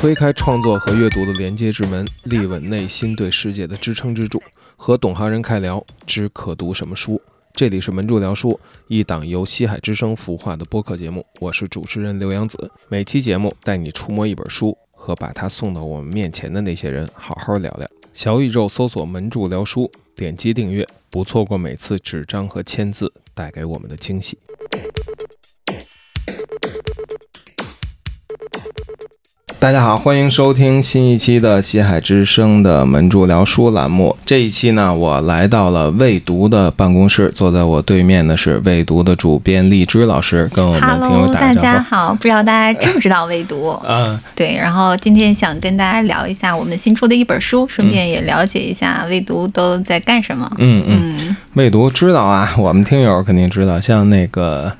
[0.00, 4.42] 推开创作和阅读的连接之门，立稳内心对世界的支撑支柱。
[4.74, 7.20] 和懂行人开聊，知可读什么书。
[7.52, 8.58] 这里是门柱聊书，
[8.88, 11.26] 一档由西海之声孵化的播客节目。
[11.38, 12.70] 我是主持人刘洋子。
[12.88, 17.86] 每期节目带你触摸一本书，和把它送到我们面前的那些人好好聊聊。
[18.14, 24.38] 小宇宙搜索“门柱聊书”，点击订阅，不错过每次纸张和签字带给我们的惊喜。
[29.60, 34.16] 大家好，欢迎收听新一期的西海之声的门柱聊书栏目。
[34.24, 41.52] 这一期呢，我来到了未读的办公室，坐在我对面的是未读的主编荔枝老师，跟我们听友大。
[41.52, 43.78] 家好，不知道大家知不知道未读？
[43.86, 50.50] 嗯， 对，然后今天想跟大家聊一下我们新出的一本书，顺便也了解一下未读都在干什么。
[50.56, 54.72] 嗯嗯，嗯，未读知道啊，我们听友肯定知道，像那个。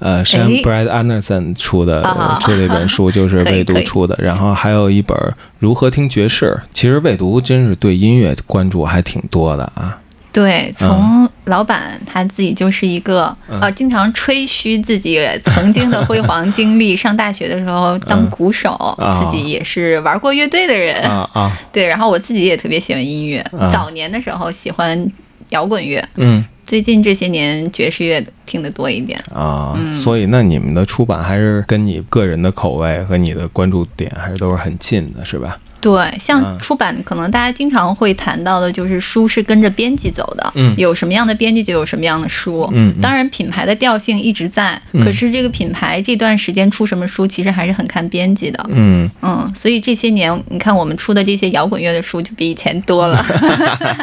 [0.00, 5.16] 呃，山哎 Brad Anderson 出的、啊出的一本书就是未读出的，然后还有一本
[5.58, 6.46] 《如何听爵士》。
[6.72, 9.98] 其实未读真是对音乐关注还挺多的啊。
[10.30, 13.58] 对，从老板他自己就是一个、嗯。
[13.60, 19.18] 呃，经常吹嘘自己曾经的辉煌经历，上大学的时候当鼓手，啊。
[19.18, 21.02] 自己也是玩过乐队的人。
[21.02, 25.10] 啊啊， 对，然后我自己也特别喜欢音乐，啊早年的时候喜欢
[25.48, 26.44] 摇滚乐，嗯。
[26.64, 29.18] 最近这些年爵士乐听得多一点。
[29.32, 29.96] 啊，嗯。
[29.98, 35.58] 所以那你们的出版还是跟你个人的口味和你的关注点还是都是很近的，是吧？
[35.80, 40.74] 对，嗯像出版，可能大家经常会谈到的，就是书是跟着编辑走的，嗯。
[40.76, 43.00] 有什么样的编辑就有什么样的书，嗯嗯。
[43.00, 53.24] 当然品牌的调性一直在，嗯可是这个品牌这段时间出什么书，其实还是很看编辑的，嗯，嗯，所以这些年你看我们出的这些摇滚乐的书就比以前多了，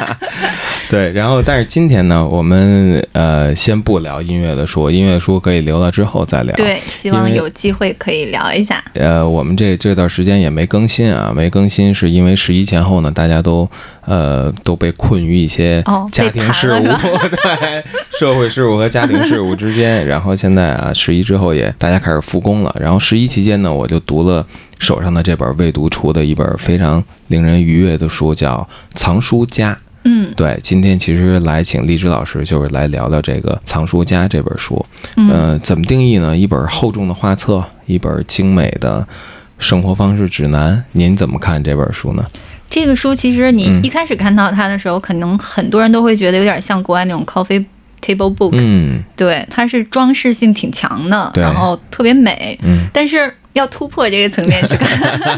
[0.88, 1.12] 对。
[1.12, 6.54] 然后，但是今天呢，我们呃先不聊音乐的书，音乐书可以留到之后再聊。
[6.56, 13.68] 对，希望有机会可以聊一下，呃，我们这这段时间也没更新啊，没更新是因为十一前后呢，大家都
[14.04, 16.84] 呃都被困于一些哦家庭事务，
[17.42, 17.84] 对
[18.18, 20.06] 社会事务和家庭事务之间。
[20.06, 22.74] 然后现在啊，十一之后也大家开始复工了。
[22.80, 24.46] 然后十一期间呢，我就读了
[24.78, 28.66] 手上的这本未读出的一本非常令人愉悦的书，叫
[28.98, 29.72] 《藏书家》。
[30.06, 34.84] 嗯对，今天其实来请荔枝老师，就是来聊聊这个《藏书家》这本书。
[35.16, 36.36] 嗯呃，怎么定义呢？
[36.36, 39.06] 一本厚重的画册，一本精美的
[39.58, 40.84] 生活方式指南。
[40.92, 42.24] 您怎么看这本书呢？
[42.70, 47.64] 这个书其实你嗯一开始看到它的时候，可能很多人都会觉得有点像国外那种 coffee
[48.00, 54.92] table book，、嗯对，它是装饰性挺强的，然后特别美，嗯但是要突破这个层面去看，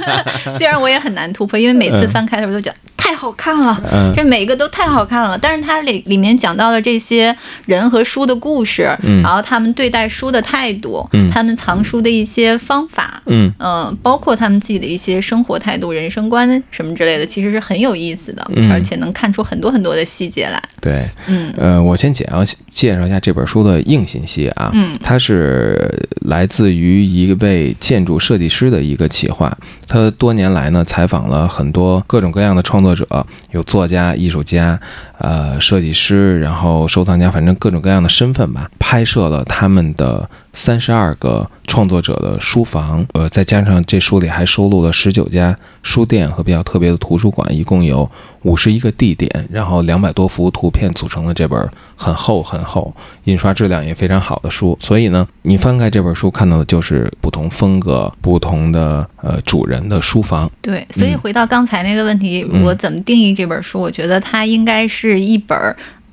[0.58, 3.80] 虽然我也很难突破，因为每次翻开的时候都觉得太好看了。
[3.90, 20.62] 嗯这每个都太好看了，但是它里里面讲到的这些人和书的故事，嗯然后他们对待书的态度，嗯他们藏书的一些方法，嗯嗯，包括他们自己的一些生活态度、人生观什么之类的，其实是很有意思的，嗯而且能看出很多很多的细节来。
[20.80, 24.70] 对，嗯呃，我先简要介绍一下这本书的硬信息啊。
[24.74, 25.90] 嗯它是
[26.22, 29.56] 来自于一位建筑设计师的一个企划。
[29.86, 34.80] 他多年来呢，采访了很多各种各样的创作作者，有作家、艺术家、
[35.18, 48.10] 呃设计师，然后收藏家，反正各种各样的身份吧，拍摄了他们的三十二个创作者的书房，呃，再加上这书里还收录了十九家书店和比较特别的图书馆，一共有
[48.42, 52.92] 五十一个地点，然后两百多幅图片组成了这本很厚很厚、
[53.24, 54.76] 印刷质量也非常好的书。
[54.80, 60.50] 所以呢，你翻开这本书看到的就是不同风格、不同的呃主人的书房。
[60.62, 63.80] 对，所以回到刚才那个问题，嗯我怎么定义这本书？
[63.80, 65.56] 我觉得它应该是一本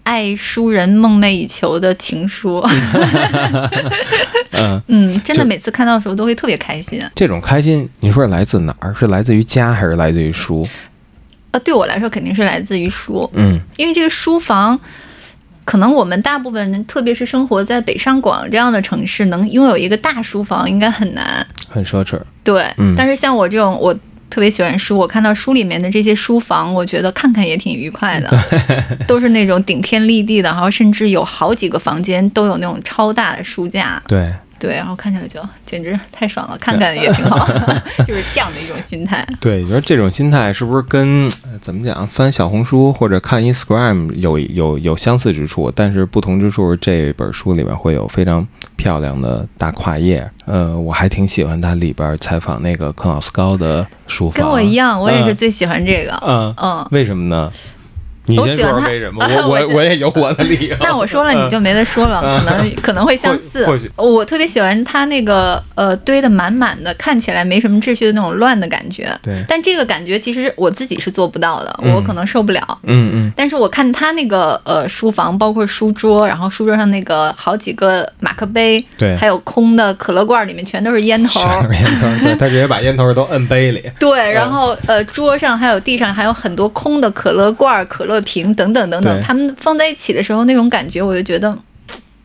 [0.06, 2.64] 爱书人梦寐以求的情书。
[4.54, 7.04] 嗯， 嗯，真的每次看到的时候都会特别开心。
[7.16, 8.94] 这种开心，你说是来自哪儿？
[8.98, 10.66] 是来自于家还是来自于书？
[11.52, 14.80] 呃，对我来说肯定是来自于书，嗯因为这个书房。
[15.64, 21.44] 可能我们大部分人，特别是生活在北上广这样的城市，能拥有一个大书房应该很难。
[21.68, 22.22] 很奢侈。
[22.44, 23.98] 对，嗯但是像我这种，我
[24.36, 28.30] 特别喜欢书，我看到书里面的这些书房，我觉得看看也挺愉快的，
[29.08, 34.30] 都是那种顶天立地的，然后甚至有好几个房间都有那种超大的书架，对，
[34.66, 37.46] 对，然后看起来就简直太爽了，看看也挺好，
[38.06, 39.24] 就是这样的一种心态。
[39.40, 45.72] 对，你说这种心态是不是跟呃怎么讲，翻小红书或者看 Instagram 有有有相似之处？
[45.76, 48.46] 但是不同之处，这本书里面会有非常
[48.76, 50.28] 漂亮的大跨页。
[50.46, 56.16] 呃，我还挺喜欢它里边采访那个克劳斯高的书房，跟我一样，我也是嗯最喜欢这个。
[56.26, 57.52] 嗯，嗯，为什么呢？
[58.28, 59.24] 你先说我喜欢他说为什么？
[59.26, 60.76] 啊我我我我也有我的理由。
[60.80, 63.66] 那我说了你就没得说了，可能可能会相似。
[63.96, 69.10] 我特别喜欢他那个呃堆的满满的，看起来没什么秩序的那种乱的感觉。
[69.22, 72.62] 对但这个感觉其实我自己是做不到的，嗯我可能受不了。
[72.84, 81.40] 嗯嗯，但是我看他那个呃书房，包括书桌，然后书桌上那个好几个马克杯，对还有空的可乐罐，里面全都是烟头。
[81.40, 83.84] 烟头，对他直接把烟头都摁杯里。
[84.00, 91.58] 对，然后呃，桌上还有地上还有很多空的可乐罐、可乐瓶等等等等，他们放在一起的时候，那种感觉我就觉得，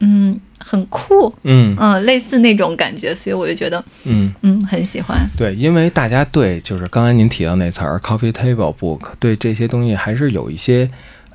[0.00, 5.18] 嗯，很酷，嗯嗯，类似那种感觉，所以我就觉得，嗯，嗯，很喜欢。
[5.36, 10.90] 对，因为大家对就是刚才您提到那词儿 “coffee table book”，对这些东西还是有一些。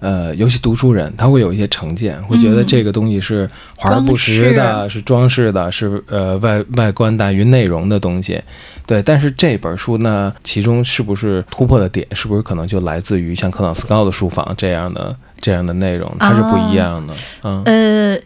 [0.06, 8.40] 呃，尤其读书人，他会有一些成见，会觉得嗯这个东西是华而不实的，是装饰的，是呃外外观大于内容的东西。
[8.86, 17.14] 对，但是这本书呢，其中是不是突破的点，是不是可能就来自于像克朗斯高的书房这样的这样的内容，它是不一样的。
[17.44, 18.20] 嗯呃，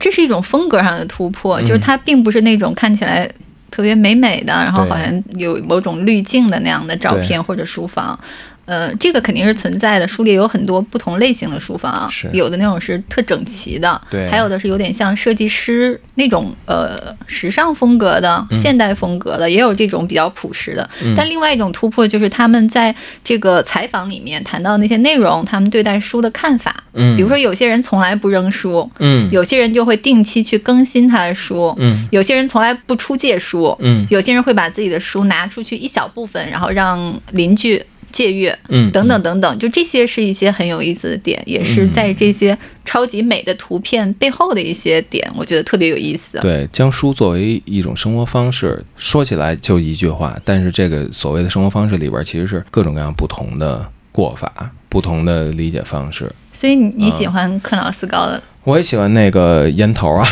[0.00, 3.30] 这是一种风格上的突破，就是嗯它并不是那种看起来
[3.70, 8.18] 特别美美的，然后好像有某种滤镜的那样的照片或者书房。
[8.64, 10.06] 呃，这个肯定是存在的。
[10.06, 20.88] 书里有很多不同类型的书房是，有的那种是特整齐的，对还有的是有点像设计师那种呃时尚风格的、嗯现代风格的，也有这种比较朴实的。
[21.02, 26.74] 嗯但另外一种突破就是他们在这个采访里面谈到那些内容，他们对待书的看法。
[26.92, 37.80] 嗯，比如说，有些人从来不扔书，嗯有些人就会定期去更新他的书，嗯有些人从来不出借书，嗯有些人会把自己的书拿出去一小部分，然后让邻居
[38.10, 46.38] 借阅，嗯等等等等，就这些是一些很有意思的点，也是在这些超级美的图片背后的一些点，我觉得特别有意思。
[46.40, 56.30] 对，将书作为一种生活方式，说起来就一句话，但是这个所谓的生活方式里边，其实是各种各样不同的过法，不同的理解方式。
[56.52, 60.26] 所以你你喜欢克劳斯高的，我也喜欢那个烟头啊，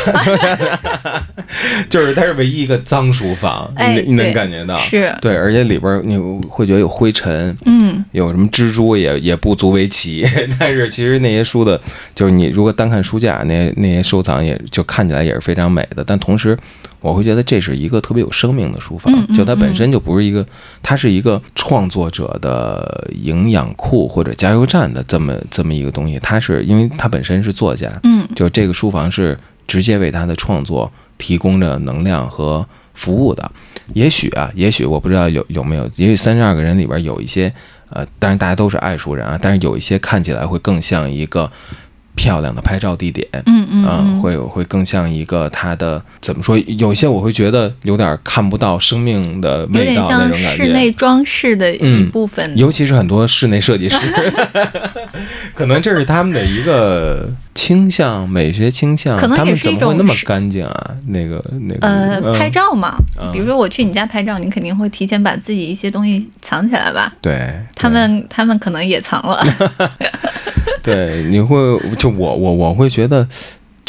[1.88, 4.76] 就是它是唯一一个脏书房，哎你你能感觉到？
[4.78, 5.14] 是。
[5.20, 6.18] 对，而且里边你
[6.48, 10.26] 会觉得有灰尘，嗯，有什么蜘蛛也也不足为奇，
[10.58, 11.80] 但是其实那些书的，
[12.14, 16.56] 就是你如果单看书架，那些那些收藏也就看起来也是非常美的，但同时
[17.08, 20.46] 我会觉得这是一个特别有生命的书房，就它本身就不是一个，
[20.82, 28.28] 它是一个创作者的营养库或者加油站的这么这么一个东西，它是因为它本身是作家，嗯。
[28.36, 32.64] 就这个书房是直接为他的创作提供着能量和
[32.94, 33.50] 服务的。
[33.94, 37.52] 也许啊，也许我不知道有有没有，也许三十二个人里边有一些，
[37.88, 41.50] 呃，当然大家都是爱书人啊，但是有一些看起来会更像一个
[42.18, 43.26] 漂亮的拍照地点。
[43.46, 46.58] 嗯嗯嗯，嗯，会会更像一个它的怎么说？
[46.66, 50.64] 有些我会觉得有点看不到生命的味道那点像种感觉。
[50.64, 52.56] 室内装饰的一嗯部分。
[52.56, 53.98] 尤其是很多室内设计师，
[55.54, 57.28] 可能这是他们的一个
[57.58, 59.18] 倾向，美学倾向。
[59.18, 60.90] 可能他们也是一怎么会那么干净啊？
[61.08, 67.12] 那个那个，呃，嗯拍照嘛，嗯比如说我去你家拍照，你肯定会提前把自己一些东西藏起来吧？
[67.20, 69.44] 对他们他们可能也藏了。
[70.84, 71.56] 对，你会
[71.98, 73.26] 就我我我会觉得。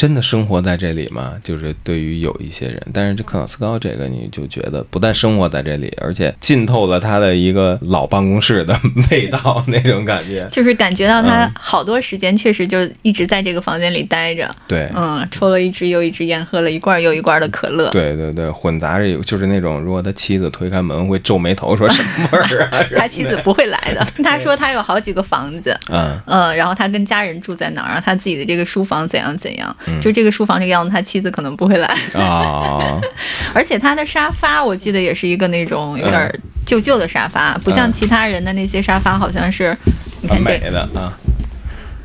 [0.00, 1.34] 真的生活在这里吗？
[1.44, 8.74] 就是对于有一些人，但是这克劳斯高这个，你就觉得不但生活在这里，而且浸透了他的一个老办公室的
[9.10, 10.48] 味道，那种感觉。
[10.50, 17.90] 就是感觉到他嗯好多时间确实就一直在这个房间里待着，对，嗯，抽了一支又一支烟，喝了一罐又一罐的可乐。
[17.90, 22.82] 对对对，混杂着有就是那种，如果他妻子推开门会皱眉头，说什么味儿啊？
[22.96, 24.02] 他妻子不会来的。
[24.24, 31.88] 他说他有好几个房子，嗯，嗯，然后他跟家人住在哪儿，然后他自己的这个书房怎样怎样，嗯就这个书房这个样子，他妻子可能不会来。
[32.14, 33.00] 啊，
[33.52, 39.76] 而且他的沙发，我记得也是一个那种有点旧旧的沙发，不像嗯其他人的那些沙发，好像是，
[40.22, 41.12] 你看这的啊。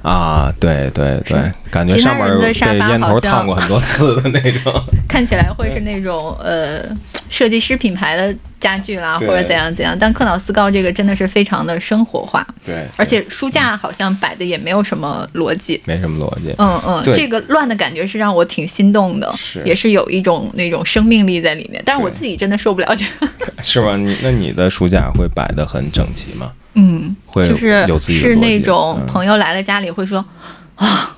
[0.02, 4.72] 啊，对对对，感觉其他上面人的沙被烟头发好像烫过很多次的那种。
[5.10, 6.84] 看起来会是那种呃
[7.36, 9.94] 设计师品牌的家具啦，或者怎样怎样。
[10.00, 15.82] 但克劳斯高这个真的是非常的生活化，对，而且书架好像摆的也没有什么逻辑。
[15.86, 16.56] 没什么逻辑。
[16.58, 21.84] 嗯嗯，这个乱的感觉是让我挺心动的，是也是有一种那种生命力在里面。
[21.86, 23.28] 但是我自己真的受不了这个，
[23.62, 23.98] 是吗？
[23.98, 26.54] 你那你的书架会摆的很整齐吗？
[26.76, 30.26] 嗯，会就是是那种嗯朋友来了家里会说
[30.76, 31.14] 啊，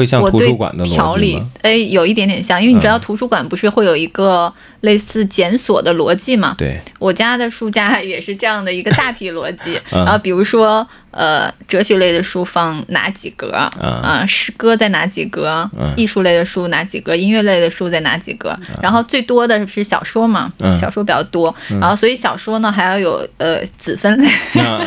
[0.00, 6.54] 会会像我对图书馆的条理哎，有一点点像，因为你知道嗯图书馆不是会有一个类似检索的逻辑嘛？
[6.58, 9.78] 对，我家的书架也是这样的一个大体逻辑。
[9.92, 13.52] 嗯然后比如说，呃，哲学类的书放哪几格？
[13.82, 15.68] 嗯啊，诗歌在哪几格？
[15.78, 17.14] 嗯艺术类的书哪几格？
[17.14, 18.56] 音乐类的书在哪几格？
[18.82, 21.54] 然后最多的是小说嘛，嗯小说比较多。
[21.80, 24.30] 然后所以小说呢还要有呃子分类，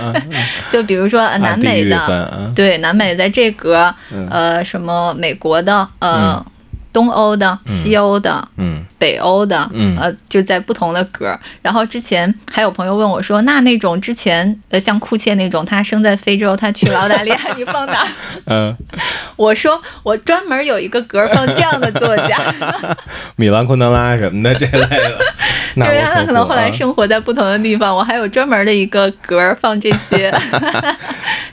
[0.71, 6.45] 就比如说呃南美的，对，南美在这格，嗯呃，什么美国的，呃，
[6.93, 8.85] 东欧的、西欧的、嗯。
[8.97, 9.97] 北欧的，嗯。
[9.99, 11.37] 呃，就在不同的格儿。
[11.61, 17.99] 然后之前还有朋友问我说，那那种之前呃像库切那种，他生在非洲，他去了澳大利亚，你放哪？
[17.99, 18.07] 儿？
[18.45, 18.75] 嗯，
[19.35, 22.39] 我说我专门有一个格儿放这样的作家，
[23.35, 25.19] 米兰昆德拉什么的这类的，
[25.75, 30.33] 那因为他可能后来啊生活在不同的地方，我还有专门的一个格儿放这些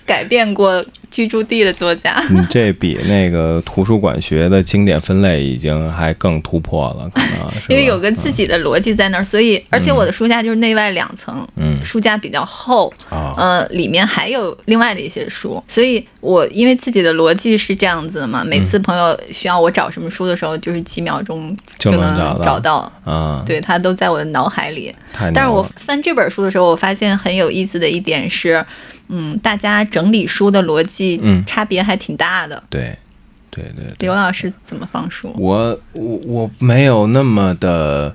[0.04, 2.22] 改变过居住地的作家。
[2.28, 13.34] 你这比那个图书馆学的经典分类已经还更突破了，可能 是因为有个自己的逻辑在那儿，所以而且我的书架就是内外两层，嗯书架比较厚，啊。
[13.36, 22.44] 呃，里面还有另外的一些书，所以我因为自己的逻辑是这样子的嘛，每次朋友需要我找什么书的时候，就是几秒钟就能能找到。
[22.44, 24.94] 找到，啊，对，它都在我的脑海里。
[25.34, 28.64] 但是我翻这本书的时候，我发现很有意思的一点是，
[29.08, 31.42] 嗯，大家整理书的逻辑嗯。
[31.46, 32.62] 差别还挺大的。
[32.68, 32.96] 对
[33.50, 35.34] 对对对，刘老师怎么放书？
[35.36, 38.14] 我我我没有那么的，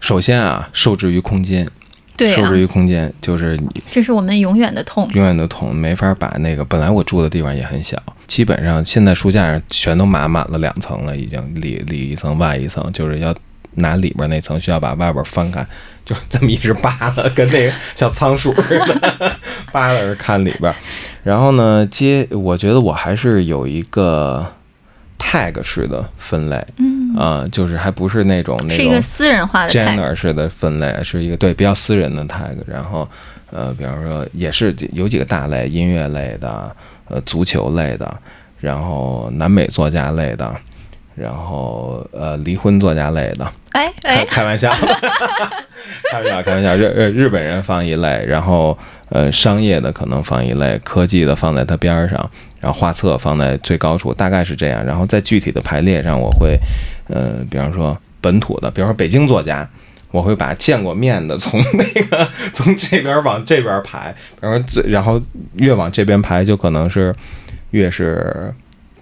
[0.00, 1.68] 首先啊，受制于空间，
[2.16, 5.08] 对啊受制，于空间，就是你这是我们永远的痛。
[5.12, 13.34] 永远的痛没法把那个本来我住的地方也很小，基本上现在书架上全都码满了两层了，已经里里一层外一层，就是要
[13.74, 15.64] 拿里边那层需要把外边翻开，
[16.04, 19.36] 就这么一直扒拉，跟那个小仓鼠似的
[19.70, 20.74] 扒拉着看里边。
[21.26, 24.46] 然后呢，接我觉得我还是有一个
[25.18, 32.54] tag 式的分类，嗯，啊、就是还不是那种那是一个种私人化的 genre 式的分类，是一个对比较私人的 tag。
[32.64, 33.08] 然后，
[33.50, 36.70] 呃，比方说也是有几个大类，音乐类的，
[37.08, 38.16] 呃，足球类的，
[38.60, 40.56] 然后南美作家类的，
[41.16, 43.50] 然后呃，离婚作家类的。
[43.72, 44.70] 哎开哎，开玩笑，
[46.10, 46.76] 开玩笑，开玩笑。
[46.76, 48.76] 日日日本人放一类，然后
[49.08, 52.30] 呃，商业的可能放一类，科技的放在它边儿上，
[52.60, 54.84] 然后画册放在最高处，大概是这样。
[54.84, 56.58] 然后在具体的排列上，我会
[57.08, 59.68] 呃，比方说本土的，比方说北京作家。
[60.12, 65.20] 我会把见过面的从那个 从这边往这边排，比方说最，然后
[65.56, 67.14] 越往这边排，就可能是
[67.72, 68.54] 越是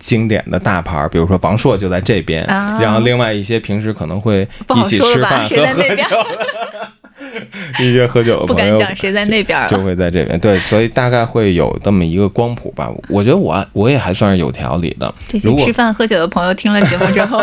[0.04, 4.46] 经典的大牌儿，比如说王朔就在这边，啊然后另外一些平时可能会
[4.76, 9.82] 一起吃饭和喝在那边酒的， 一些喝酒的不朋友敢讲谁在那边就了。
[9.82, 12.90] 会在这边，对，所以大概会有这么一个光谱吧。
[13.08, 17.42] 我觉得我我也还算是有条理的，这些吃饭喝酒的朋友听了节目之后，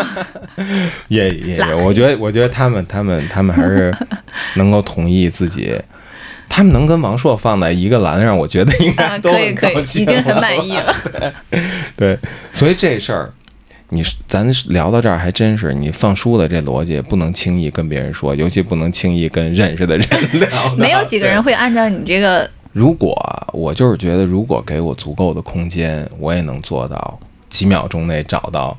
[1.08, 3.92] 也也拉也，我觉得我觉得他们他们他们还是
[4.54, 5.74] 能够同意自己。
[6.54, 10.94] 他们能跟王朔放在一个栏上，我觉得应 啊，该都可以可以，很高兴已经很满意了。
[11.96, 12.18] 对，
[12.52, 13.32] 所以这事儿，
[13.88, 20.76] 你咱聊到这儿还真是，你放书的这逻辑不能轻易跟别人说，尤其不能轻易跟认识的人聊的。
[20.76, 21.42] 没有几个人。
[21.42, 23.16] 会按照你这个，如果
[23.54, 27.18] 我就是觉得，如果给我足够的空间，我也能做到
[27.48, 28.76] 几秒钟内找到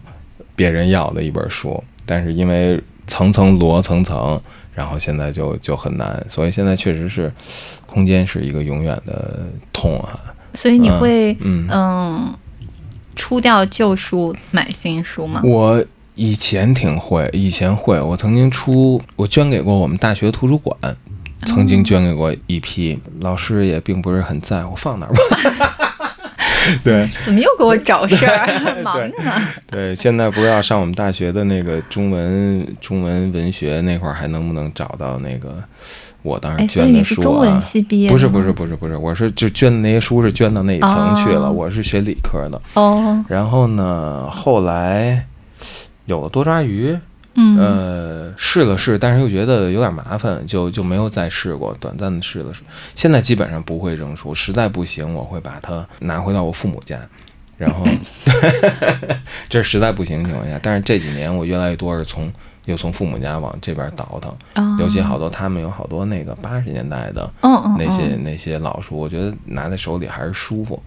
[0.56, 1.84] 别人要的一本书。
[2.06, 4.40] 但是因为层层摞层层，
[4.74, 7.32] 然后现在就就很难，所以现在确实是
[7.86, 10.20] 空间是一个永远的痛啊。
[10.54, 12.34] 所以你会嗯嗯
[13.16, 15.42] 出掉旧书买新书吗？
[15.44, 15.84] 我
[16.16, 20.78] 以前挺会，以前会，我曾经出，我捐给过我们大学图书馆，
[21.46, 25.73] 曾经捐给过一批，老师也并不是很在乎，放哪儿吧。
[26.84, 28.76] 对怎么又给我找事儿？
[28.84, 29.32] 忙着呢。
[29.70, 35.56] 对，现在不知道上我们大学的那个中文中文文学那块儿还能不能找到那个
[36.22, 37.60] 我当时捐的书啊？
[37.60, 38.10] 系毕业？
[38.10, 38.52] 不是不是。
[38.54, 42.62] 不是不是，我是就捐的那些书是捐到那一层去了，哦我是学理科的。
[42.76, 45.26] 哦，然后呢，后来
[46.06, 46.96] 有了多抓鱼，
[47.36, 52.62] 嗯，呃，试了试，但是又觉得有点麻烦，就就没有再试过，短暂的试了试。
[52.96, 57.00] 现在基本上不会扔书，实在不行我会把它拿回到我父母家，
[57.58, 57.84] 然后
[59.50, 60.60] 这是实在不行的情况下。
[60.62, 62.32] 但是这几年我越来越多是从
[62.66, 64.32] 又从父母家往这边倒腾，
[64.64, 67.30] 哦尤其好多他们有好多那个八十年代的
[67.78, 70.82] 那些、嗯那些老书，我觉得拿在手里还是舒服。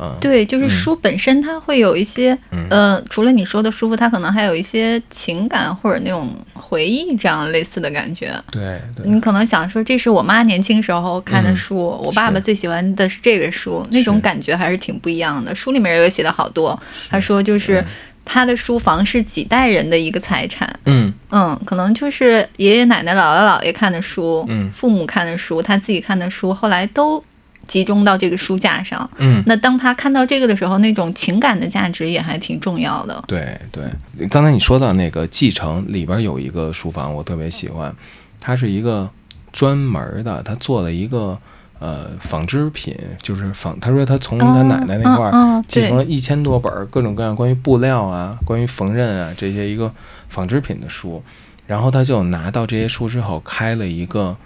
[0.00, 0.70] 嗯，对，就是嗯。
[0.70, 2.66] 书本身它会有一些，嗯。
[2.70, 8.32] 呃，除了你说的舒服，它可能还有一些情感或者那种回忆这样类似的感觉。
[8.50, 15.54] 对对，你可能想说，这是我妈年轻时候看的书，我爸爸最喜欢的是这个书，那种感觉还是挺不一样的。
[15.54, 16.80] 书里面也有写的好多，
[17.10, 17.84] 他说就是
[18.24, 20.68] 他的书房是几代人的一个财产。
[20.86, 21.12] 嗯。
[21.30, 24.70] 嗯，可能就是爷爷奶奶、姥姥姥爷看的书，嗯。
[24.72, 27.22] 父母看的书，他自己看的书，后来都
[27.70, 29.08] 集中到这个书架上。
[29.18, 33.22] 嗯，那当他看到这个的时候，那种情感的价值也还挺重要的。
[33.28, 33.84] 对对，
[34.28, 37.94] 刚才你说到那个继承里边有一个书房，我特别喜欢，
[38.40, 39.08] 它是一个
[39.52, 41.38] 专门的，他做了一个
[41.78, 49.92] 呃纺织品，就是纺，他说他从他奶奶那块儿继承了一千多本儿各种各样关于布料啊、关于缝纫啊这些一个
[50.28, 51.22] 纺织品的书，
[51.68, 54.36] 然后他就拿到这些书之后开了一个叫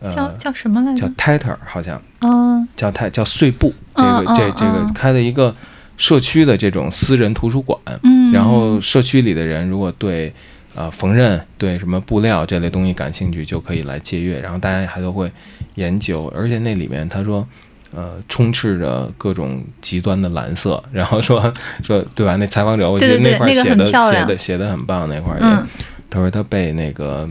[0.00, 5.54] 呃叫什么来着叫？Tatter 好像嗯叫泰叫碎布，这个这这个嗯开了一个
[5.96, 10.32] 社区的这种私人图书馆，嗯，然后社区里的人如果对
[10.74, 14.40] 呃缝纫、对什么布料这类东西感兴趣，就可以来借阅。
[14.40, 15.30] 然后大家还都会
[15.74, 17.46] 研究，而且那里面他说。
[17.92, 21.52] 呃，充斥着各种极端的蓝色，然后说
[21.82, 22.36] 说对吧？
[22.36, 25.66] 那采访者我觉得那块儿写的写的写的很棒，那块儿也，嗯
[26.08, 27.28] 他说他被那个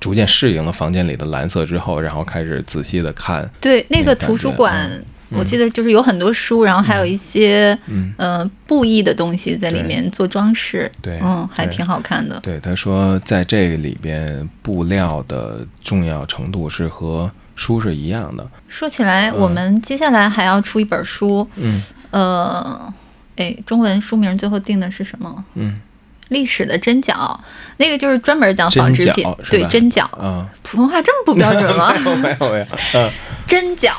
[0.00, 4.90] 逐渐适应了房间里的蓝色之后，然后开始仔细的看，对，那个图书馆，
[5.28, 12.40] 我记得就是有很多书，然后还有一些嗯，呃布艺的东西在里面做装饰，对嗯，还挺好看的。
[12.40, 18.50] 对，他说在这里边布料的重要程度是和书是一样的。
[18.66, 22.94] 说起来，我们接下来还要出一本书，嗯呃，
[23.36, 25.44] 哎，中文书名最后定的是什么？
[25.54, 25.80] 嗯
[26.30, 27.38] 历史的针脚，
[27.76, 29.68] 那个就是专门讲纺织品对吧？
[29.68, 30.02] 针脚。
[30.18, 31.94] 啊，普通话这么不标准吗？
[32.20, 33.10] 没有没有嗯。
[33.46, 33.92] 针脚，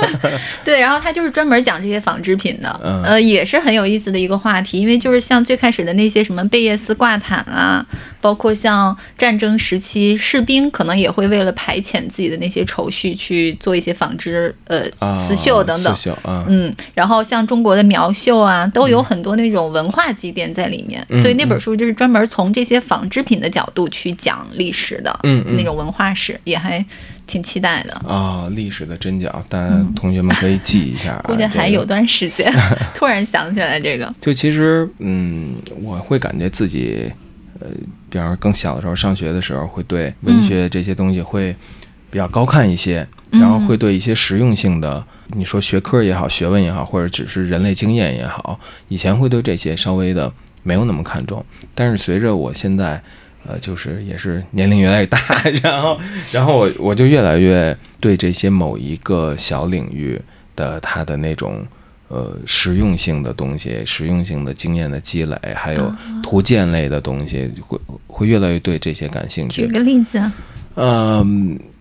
[0.62, 3.02] 对，然后他就是专门讲这些纺织品的，嗯。
[3.02, 7.84] 呃，也是很有意思的一个话题，因为就是像最开始的那些什么贝叶斯挂毯啊，
[8.20, 15.94] 包括像战争时期士兵可能也会为了排遣自己的那些愁绪去做一些纺织，呃，啊，刺绣等等。
[15.94, 16.10] 刺。
[16.10, 26.84] 绣啊，嗯，然后像中国的苗绣啊，都有很多那种文化积淀在里面，嗯所以那本书就是专门从这些纺织品的角度去讲历史的，嗯嗯那种文化史，也还
[27.26, 27.94] 挺期待的。
[28.06, 31.24] 啊，历史的针脚，大家同学们可以记一下 啊。
[31.24, 32.52] 估计还有段时间，
[32.94, 37.10] 突然想起来这个，就其实，嗯，我会感觉自己，
[37.60, 37.68] 呃，
[38.10, 41.54] 比方说更小的时候，上学的时候，会对文学这些东西会
[42.10, 50.30] 比较高看一些，嗯然后会对一些实用性的，你说学科也好，学问也好，或者只是人类经验也好，以前会对这些稍微的
[50.62, 53.02] 没有那么看重，但是随着我现在。
[53.44, 55.18] 呃，就是也是年龄越来越大，
[55.64, 55.98] 然后，
[56.30, 60.16] 然后我我就越来越对这些某一个小领域
[60.54, 61.66] 的它的那种
[62.06, 69.62] 呃实用性的东西、实用性的经验的积累，还有图鉴类的东西，会会越来越对这些感兴趣。
[69.62, 70.32] 举个例子啊，
[70.74, 71.22] 呃，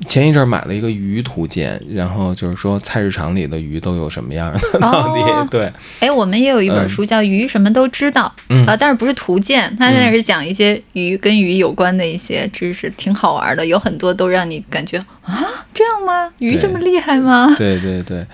[0.07, 16.29] 前一阵儿买了一个鱼图鉴，然后就是说菜市场里的鱼都有什么样的， 到底、哦对，哎，我们也有一本书叫《鱼什么都知道》，嗯啊，但是不是图鉴，它那是讲一些鱼跟鱼有关的一些知识，挺好玩的，有很多都让你感觉啊，这样吗？
[16.39, 17.53] 鱼这么厉害吗？
[17.57, 18.25] 对对对，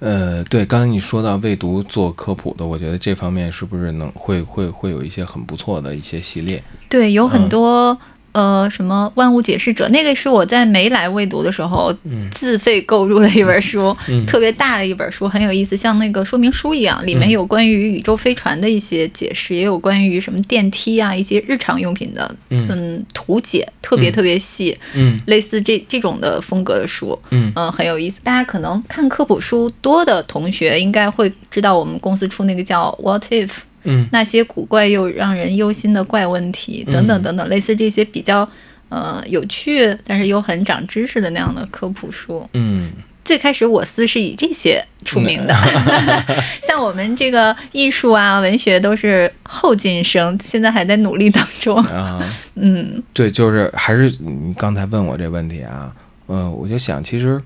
[0.00, 6.62] 呃，对，刚才你说到为读做科普的，我觉得这方面是不是能会会会有一些很不错的一些系列？
[6.88, 7.98] 对，有嗯很多。
[8.32, 9.88] 呃，什么万物解释者？
[9.90, 28.20] 那个是我在没来未读的时候嗯自费购入的一本书，嗯特别大的一本书，很有意思，像那个说明书一样，里面有关于宇宙飞船的一些解释，也有关于什么电梯啊一些日常用品的嗯嗯图解，特别嗯特别细，嗯类似这这种的风格的书，嗯嗯，很有意思。
[28.22, 33.50] 大家可能看科普书多的同学应该会知道，我们公司出那个叫 What If。
[33.84, 38.48] 嗯那些古怪又让人忧心的怪问题，等等等等，类似这些比较
[38.88, 42.48] 呃有趣，但是又很长知识的那样的科普书。
[42.54, 42.90] 嗯
[43.24, 45.54] 最开始我司是以这些出名的，
[46.60, 51.76] 像我们这个艺术啊、文学都是后进生，现在还在努力当中。
[51.84, 52.20] 啊。
[52.56, 55.94] 嗯对，就是还是你刚才问我这问题啊，
[56.26, 57.40] 嗯，我就想，其实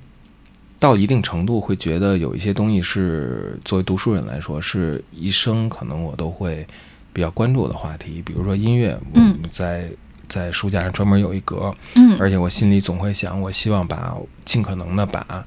[0.87, 6.65] 到一定程度会觉得有一些东西是作为读书人来说，是一生可能我都会
[7.13, 9.89] 比较关注的话题，比如说音乐，我嗯在
[10.29, 15.45] 在书架上专门有一格，嗯而且我心里总会想，我希望把尽可能的把。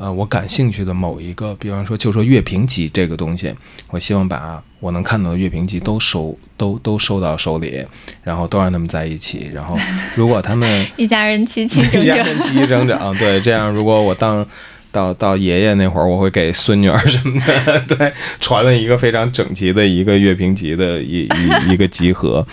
[0.00, 3.52] 呃，我感兴趣的某一个，比方说，就说乐评集这个东西，
[3.90, 7.84] 我希望把我能看到的乐评集都收，都都收到手里，
[8.22, 9.50] 然后都让他们在一起。
[9.52, 9.76] 然后，
[10.14, 12.26] 如果他们 一家人齐齐整 一家整。
[12.26, 14.46] 人齐齐整整，对，这样如果我当
[14.90, 22.44] 到到爷爷那会儿，我会给孙女儿什么的， 对，传了一个非常整齐的一个乐评集的一一一个集合，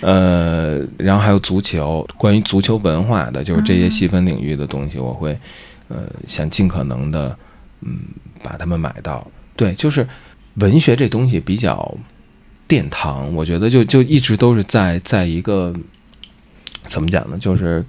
[0.00, 5.36] 呃，然后还有足球，关于足球文化的，就是这些细分领域的东西，我会
[5.88, 7.34] 呃想尽可能的
[7.80, 7.98] 嗯
[8.42, 9.26] 把它们买到。
[9.56, 10.06] 对，就是
[10.56, 11.96] 文学这东西比较
[12.66, 15.74] 殿堂，我觉得就就一直都是在在一个
[16.84, 17.38] 怎么讲呢？
[17.40, 17.82] 就是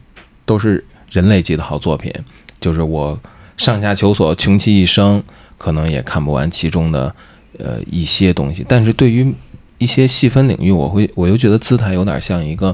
[0.45, 2.13] 都是人类级的好作品，
[2.61, 3.19] 就是我。
[3.59, 5.21] 上下求索，穷其一生，
[5.57, 7.13] 可能也看不完其中的
[7.57, 8.65] 呃一些东西。
[8.65, 9.35] 但是对于
[9.77, 12.73] 一些细分领域，我会我又觉得姿态有点像一个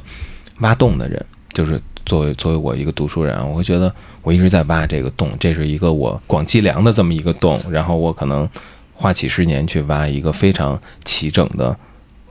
[0.59, 1.25] 挖洞的人。
[1.51, 7.59] 就是作为作为我一个读书人，我会觉得我一直在挖这个洞，这是一个我广积粮的这么一个洞。
[7.71, 8.47] 然后我可能
[8.93, 11.75] 花几十年去挖一个非常齐整的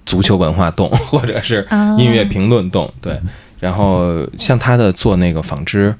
[0.06, 1.66] 足球文化洞， 或者是
[1.98, 2.88] 音乐评论洞。
[3.00, 3.18] 对，
[3.58, 5.92] 然后像他的做那个纺织。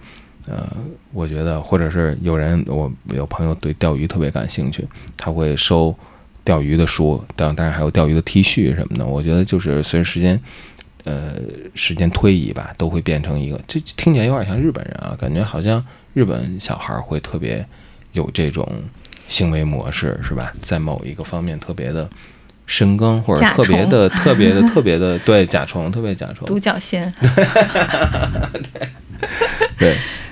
[0.47, 0.69] 呃，
[1.13, 5.95] 我觉得，或者是有人，我有朋友对钓鱼特别感兴趣，他会收
[6.45, 9.07] 钓鱼的书，当当然还有钓鱼的 T 恤什么的。
[9.07, 10.39] 我觉得就是随着时间，
[11.05, 11.33] 呃，
[11.75, 17.67] 时间推移吧，都会变成一个，这听起来有点像日本人啊，感觉好像日本小孩会特别
[18.13, 18.69] 有这种
[19.27, 20.53] 行为模式，是吧？
[20.61, 22.07] 在某一个方面特别的
[22.67, 27.11] 深耕，或者特别的、特别的、特别的，对甲虫，特别甲虫， 独角仙，
[28.77, 28.89] 对。
[29.79, 29.97] 对，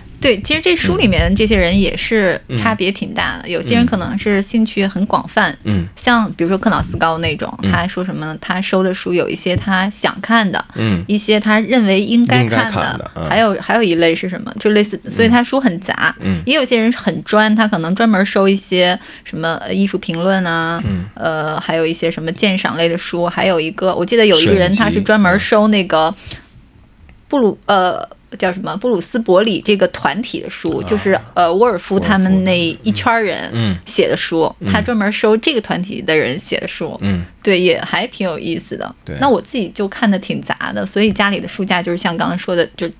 [0.43, 3.49] 其实这书里面这些人也是差别挺大的。
[3.49, 8.39] 有些人可能是兴趣很广泛，嗯，像比如说克瑙斯高那种，他说什么呢？
[8.41, 14.55] 他收的书有一些他想看的，嗯，一些他认为应该看的，还有还有一类是什么？
[14.61, 16.15] 就类似，所以他书很杂。
[16.21, 20.83] 嗯，也有些人很专，他可能专门收一些什么艺术评论啊，
[21.15, 23.27] 呃，还有一些什么鉴赏类的书。
[23.27, 26.15] 还有一个，我记得有一个人他是专门收那个
[27.29, 28.09] 布鲁呃。
[28.39, 28.77] 叫什么？
[28.77, 38.95] 布鲁斯伯里这个团体的书，就是呃沃尔夫他们那一圈人写的书，他专门收这个团体的人写的书，嗯，对，也还挺有意思的。
[39.05, 42.91] 对，那我自己就看的挺杂的，所以家里的书架就是像刚刚说的，就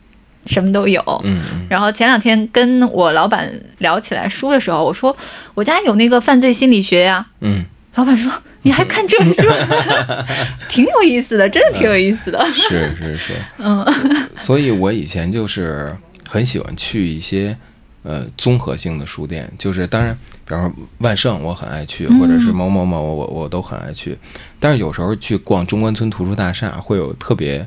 [0.47, 1.03] 什么都有。
[1.25, 5.17] 嗯，然后前两天跟我老板聊起来书的时候，我说
[5.55, 7.65] 我家有那个犯罪心理学呀，嗯。
[7.95, 9.43] 老板说：“你还看这书，
[10.69, 13.85] 挺有意思的，真的挺有意思的。”是是是，嗯，
[14.37, 15.97] 所以我以前就是
[16.29, 17.57] 很喜欢去一些
[18.03, 24.17] 呃综合性的书店，就是当然，比方说万盛我很爱去，或者是某某某我我都很爱去，
[24.61, 27.67] 但是有时候去逛中关村图书大厦会有特别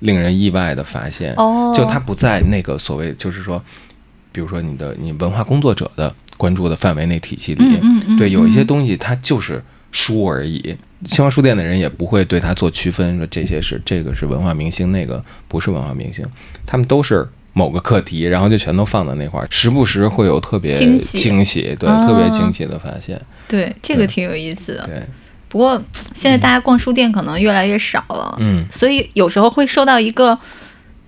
[0.00, 3.62] 令人意外的发现，哦，就它不在那个所谓就是说，
[4.32, 6.14] 比如说你的你文化工作者的。
[6.40, 7.78] 关注的范围内体系里，
[8.16, 10.76] 对有一些东西它就是书而已。
[11.06, 16.24] 新华书店的人也不会对它做区分，说这些是这个是文化明星，那个不是文化明星，
[16.66, 23.20] 他们都是某个课题，然后就全都放在那块儿，时不时会有特别惊喜，惊喜，对，特别惊喜的发现。
[23.48, 24.86] 对，这个挺有意思的。
[24.86, 25.02] 对，
[25.48, 25.82] 不过
[26.14, 30.38] 现在大家逛书店可能越来越少了，嗯，所以有时候会受到一个。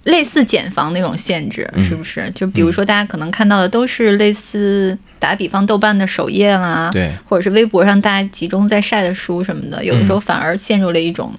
[0.05, 2.31] 类似减房那种限制，是不是？
[2.35, 11.33] 就比如说，大家可能看到的都是类似打比方豆瓣的首页啦，对，或者是微博上大家集中在晒的书什么的，有的时候反而陷入了一种，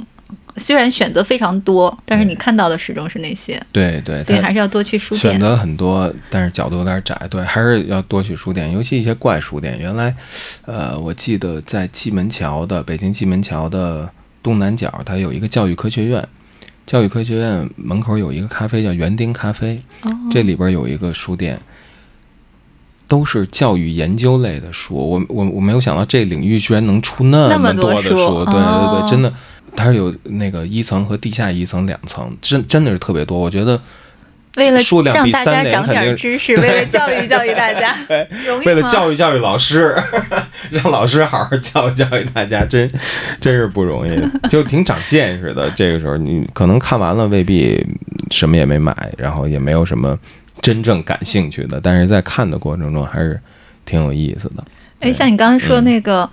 [0.55, 3.61] 虽然选择非常多，但是你看到的始终是那些。
[3.71, 5.33] 对对，所以还是要多去书店。
[5.33, 7.19] 选择很多，但是角度有点窄。
[7.29, 9.77] 对，还是要多去书店，尤其一些怪书店。
[9.79, 10.15] 原来，
[10.65, 14.09] 呃，我记得在蓟门桥的北京蓟门桥的
[14.41, 16.25] 东南角，它有一个教育科学院。
[16.85, 19.81] 教育科学院门口有一个咖啡叫园丁咖啡，
[20.29, 21.59] 这里边有一个书店，
[23.07, 24.95] 都是教育研究类的书。
[24.95, 29.33] 我我我没有想到这领域居然能出那么多的书，对对对，真的，
[29.75, 33.37] 它是有那个一层和地下一层两层，真真的是特别多。
[33.39, 33.81] 我觉得。
[34.55, 38.27] 为了让大家长点知识，为了教育教育大家， 对，
[38.65, 39.95] 为了教育教育老师，
[40.69, 42.89] 让老师好好教育教育大家，真
[43.41, 45.69] 真是不容易，就挺长见识的。
[45.71, 47.83] 这个时候你可能看完了未必
[48.29, 50.17] 什么也没买，然后也没有什么
[50.61, 53.39] 真正感兴趣的，但是在看的过程中还是
[53.85, 54.63] 挺有意思的。
[54.99, 56.23] 哎，像你刚刚说那个。
[56.23, 56.29] 嗯，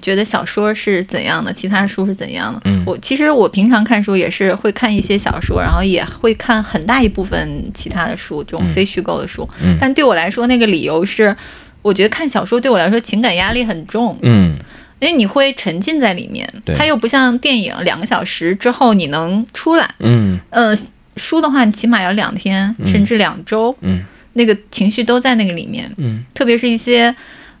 [0.00, 2.60] 觉得小说是怎样的，其他书是怎样的？
[2.64, 9.48] 嗯，我其实我平常看书也是会看一些小说，然后也会看很大一部分其他的书，这种非虚构的书。
[9.62, 11.34] 嗯，但对我来说，那个理由是，
[11.82, 14.18] 我觉得看小说对我来说情感压力很重。
[14.22, 14.56] 嗯，
[14.98, 19.88] 因为你会沉浸在里面，它又不像电影，两个小时之后你能出来。
[20.00, 20.76] 嗯，呃，
[21.14, 23.72] 书的话，你起码要两天甚至两周。
[23.82, 25.88] 嗯，那个情绪都在那个里面。
[25.98, 27.14] 嗯，特别是一些，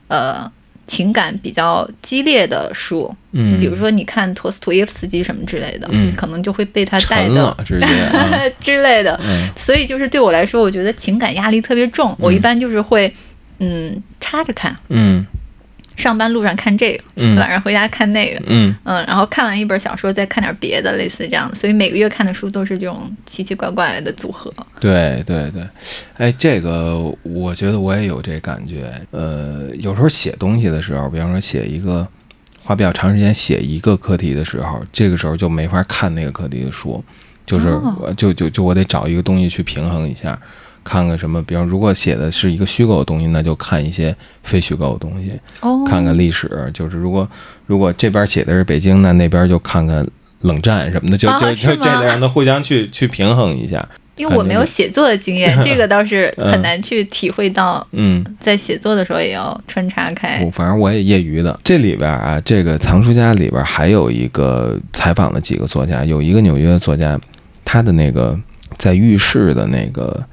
[0.08, 0.50] 呃。
[0.86, 9.18] 情感比较激烈的书，嗯，比如说你看陀思妥耶夫斯基什么之类的，嗯，可能就会被他带的 之类的，
[9.56, 12.14] 所以就是对我来说，我觉得情感压力特别重。
[12.18, 13.12] 我一般就是会
[13.58, 15.24] 嗯插着看，嗯
[15.96, 18.42] 上班路上看这个，嗯晚上回家看那个。
[18.46, 24.52] 嗯嗯，然后看完一本小说，再看点别的，类似这样的，所以每个月看的书都是这种奇奇怪怪的组合。
[24.80, 25.62] 对对对，
[26.16, 28.92] 哎，这个我觉得我也有这感觉。
[29.10, 32.06] 呃，有时候写东西的时候，比方说写一个
[32.62, 37.02] 花比较长时间写一个课题的时候，这个时候就没法看那个课题的书，
[37.46, 37.78] 就是
[38.16, 40.38] 就就就我得找一个东西去平衡一下。
[40.84, 46.70] 看看什么，比方如果写的是一个虚构的东西，那就看一些非虚构的东西，哦，看看历史。
[46.74, 47.28] 就是如果
[47.66, 50.06] 如果这边写的是北京，那那边就看看
[50.42, 53.84] 冷战什么的，就啊就就这得让它互相去去平衡一下。
[54.16, 60.50] 因为我没有写作的经验，这个倒是嗯很难去体会到，嗯，在写作的时候也要穿插开我。
[60.52, 61.58] 反正我也业余的。
[61.64, 67.20] 这里边啊，这个藏书家里边还有一个采访了几个作家，有一个纽约作家，
[67.64, 68.38] 他的那个
[68.78, 70.24] 在浴室的那个、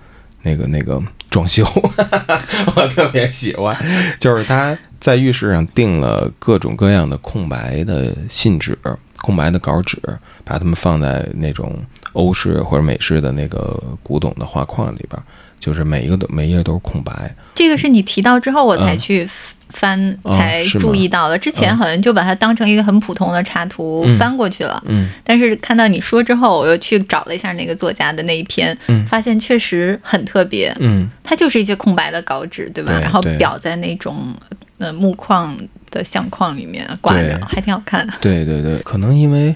[0.44, 1.64] 那个、那个装修，
[2.76, 3.76] 我特别喜欢，
[4.20, 8.78] 就是他在浴室上订了各种各样的空白的信纸、
[9.22, 9.98] 空白的稿纸，
[10.44, 11.80] 把它们放在那种
[12.14, 15.22] 欧式或者美式的那个古董的画框里边，
[15.60, 17.34] 就是每一个都每一页都是空白。
[17.56, 19.30] 这个是你提到之后，我才嗯去
[19.72, 21.38] 翻，哦才注意到的。
[21.38, 24.18] 之前好像就把它当成一个很普通的插图嗯。
[24.18, 24.82] 翻过去了。
[24.88, 25.10] 嗯。
[25.24, 29.06] 但是看到你说之后，我又去找了一下那个作家的那一篇，嗯。
[29.06, 30.76] 发现确实很特别。
[30.80, 31.10] 嗯。
[31.24, 32.92] 它就是一些空白的稿纸，对吧？
[32.94, 34.34] 对然后裱在那种
[34.78, 35.58] 呃木框
[35.90, 38.14] 的相框里面挂着，还挺好看的。
[38.22, 39.56] 对对对，可能因为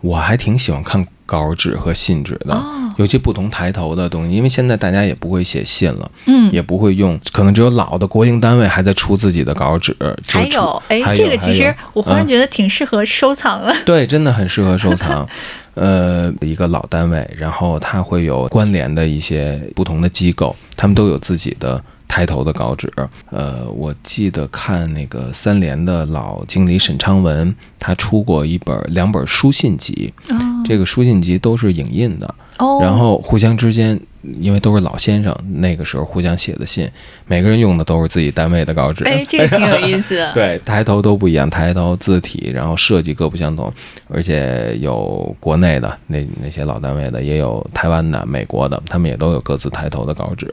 [0.00, 9.96] 我还挺喜欢看稿纸和信纸的，哦尤其不同抬头的东西，因为现在大家也不会写信了，嗯，也不会用，可能只有老的国营单位还在出自己的稿纸。
[10.28, 13.74] 还有，哎，这个其实我忽然嗯觉得挺适合收藏的。
[13.84, 15.26] 对，真的很适合收藏。
[15.74, 21.78] 呃，一个老单位，然后它会有关联的一些不同的机构，他们都有自己的
[22.08, 22.90] 抬头的稿纸。
[23.30, 36.90] 呃，我记得看那个三联的老经理沈昌文，他出过一本两本书信集，哦这个书信集都是影印的，哦，然后互相之间，因为都是老先生，那个时候互相写的信，
[37.26, 39.04] 每个人用的都是自己单位的稿纸。
[39.04, 40.32] 哎，这个挺有意思的。
[40.34, 43.72] 对，抬头都不一样，抬头字体，然后设计各不相同，
[44.08, 50.52] 而且有国内的那那些老单位的，也有台湾的、美国的，他们也都有各自抬头的稿纸，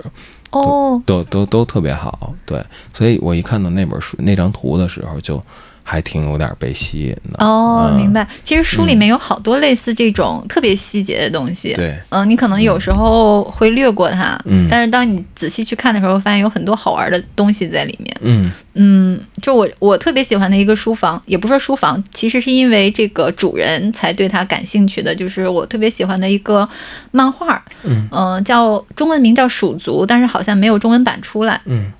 [0.52, 2.34] 哦，都都都特别好。
[2.46, 2.62] 对，
[2.94, 5.42] 所以我一看到那本书那张图的时候，就
[5.84, 7.46] 还挺有点被吸引的。
[7.46, 8.26] 哦，嗯明白。
[8.44, 11.74] 其实书里面有好多类似这种特别细节的东西。
[11.74, 18.18] 对，嗯，你可能有时候会略过它，嗯但是当你仔细去看的时候，发现有很多好玩的东西在里面。
[18.22, 26.68] 嗯嗯，就我我特别喜欢的一个书房，也不是说书房，其实是因为这个主人才对它感兴趣的，就是我特别喜欢的一个
[27.12, 31.62] 漫画，嗯呃叫中文名叫《鼠族》，但是好像没有中文版出来。
[31.66, 31.92] 嗯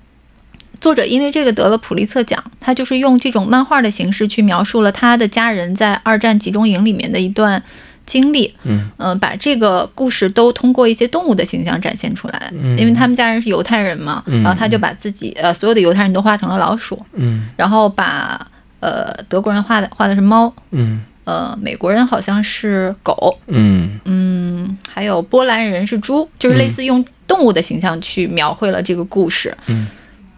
[0.84, 7.62] 作者因为这个得了普利策奖，他就是用这种漫画的形式去描述了他的家人在二战集中营里面的一段
[8.04, 8.52] 经历。
[8.64, 12.52] 嗯嗯、把这个故事都通过一些动物的形象展现出来。
[12.52, 18.46] 嗯因为他们家人是犹太人嘛，嗯然后他就把自己呃所有的犹太人都画成了老鼠，嗯然后把
[18.80, 29.56] 呃德国人画的画的是猫，嗯呃美国人好像是狗，嗯嗯，还有波兰人是猪，就是类似用动物的形象去描绘了这个故事。
[29.68, 29.86] 嗯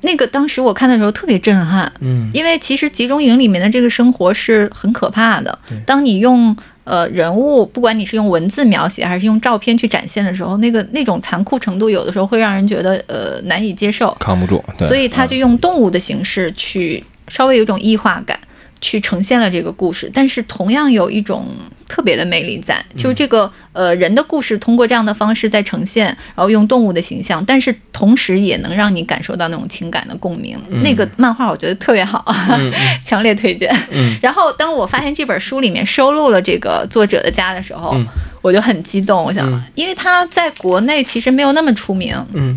[0.03, 5.59] 那个当时我看的时候特别震撼，嗯因为其实集中营里面的这个生活是很可怕的。
[5.85, 6.55] 当你用
[6.85, 14.17] 呃人物，不管你是用文字描写还是用照片去展现的时候，那个那种残酷程度，有的时候会让人觉得呃难以接受。
[14.21, 14.63] 扛不住。
[14.79, 18.39] 对，所以他嗯就用动物的形式去稍微有一种异化感，
[18.81, 21.49] 去呈现了这个故事，但是同样有一种
[21.89, 30.59] 特别的魅力在，嗯就是这个呃人的故事通过这样的方式在呈现，然后用动物的形象，但是同时也能让你感受到那种情感的共鸣。
[30.83, 32.25] 那个漫画我觉得特别好，
[32.59, 32.73] 嗯
[33.05, 33.75] 强烈推荐。
[33.91, 34.17] 嗯。
[34.21, 38.07] 然后当我发现这本书里面收录了这个作者的家的时候，嗯。
[38.43, 39.63] 我就很激动，我想，嗯。
[39.75, 42.57] 因为他在国内其实没有那么出名，嗯。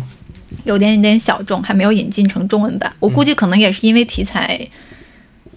[0.64, 2.92] 有点点小众，还没有引进成中文版。
[2.98, 4.60] 我估计可能也是因为题材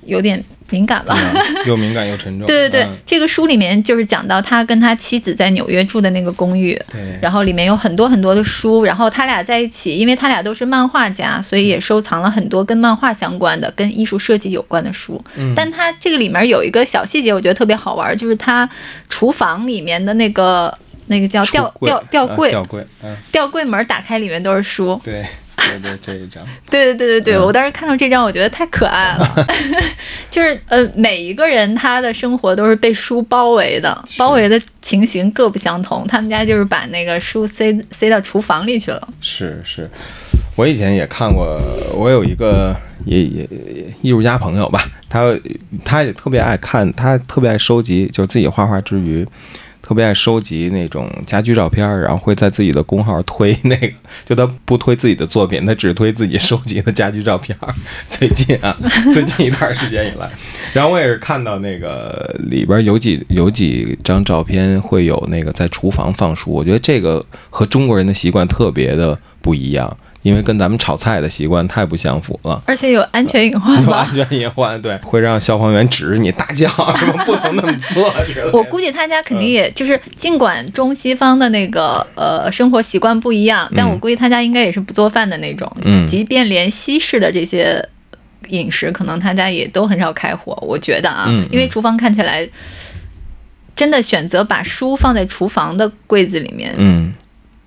[0.05, 1.15] 有点敏感吧。
[1.17, 2.45] 嗯又敏感又沉重。
[2.47, 15.23] 对对对，嗯这个书里面就是讲到他跟他妻子在纽约住的那个公寓，对，然后里面有很多很多的书，然后他俩在一起，因为他俩都是漫画家，所以也收藏了很多跟漫画相关的、跟艺术设计有关的书。
[15.37, 18.69] 嗯但他这个里面有一个小细节，我觉得特别好玩，就是他
[19.07, 22.53] 厨房里面的那个那个叫吊吊吊柜，
[23.31, 24.99] 吊柜门打开里面都是书。
[25.03, 25.25] 对
[25.69, 29.47] 对对，这一张， 对对对对对，嗯我当时看到这张，我觉得太可爱了。
[30.29, 36.05] 就是呃，每一个人他的生活都是被书包围的，包围的情形各不相同。
[36.07, 39.07] 他们家就是把那个书塞塞到厨房里去了。
[39.21, 39.89] 是是，
[40.55, 41.59] 我以前也看过，
[41.95, 43.49] 我有一个也也
[44.01, 45.37] 艺术家朋友吧，他
[45.85, 49.25] 他也特别爱看，他特别爱收集，就自己画画之余。
[49.83, 53.93] 特别爱收集那种家居照片，然后会在自己的公号推那个，
[54.25, 57.55] 就他不推自己的作品，他只推自己收集的家居照片。
[58.07, 58.75] 最近啊，
[59.13, 60.31] 最近一段时间以来，
[60.71, 69.97] 然后我也是看到那个里边有几有几张照片会有那个在厨房放书，我觉得这个和中国人的习惯特别的不一样。
[70.23, 78.11] 因为跟咱们炒菜的习惯太不相符了，而且有安全隐患 有安全隐患，对，会让消防员指着你大叫，说 不能那么做。
[78.53, 85.71] 我估计他家肯定也就是，尽管中西方的那个呃生活习惯不一样，但我估计他家应该也是不做饭的那种。
[85.83, 87.85] 嗯，即便连西式的这些
[88.47, 90.57] 饮食，可能他家也都很少开火。
[90.61, 92.47] 我觉得啊，因为厨房看起来
[93.75, 97.11] 真的选择把书放在厨房的柜子里面，嗯。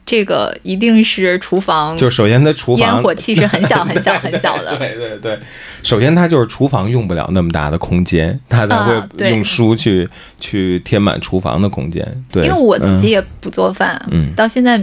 [0.06, 4.76] 这个一定是厨房，就首先它厨房烟火气是很小 很小很小的。
[4.76, 5.36] 对对对，
[5.82, 12.06] 首先它就是厨房用不了那么大的空间，它才会用书去去填满厨房的空间。
[12.30, 14.80] 对，因为我自己也不做饭，嗯，到现在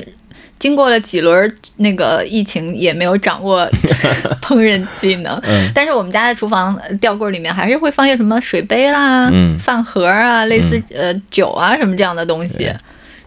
[0.60, 3.66] 经过了几轮那个疫情，也没有掌握
[4.44, 5.34] 烹饪技能。
[5.44, 12.70] 嗯，但是我们家的厨房吊柜里面还是会放些什么水杯啦、饭盒啊，类似呃酒啊什么这样的东西。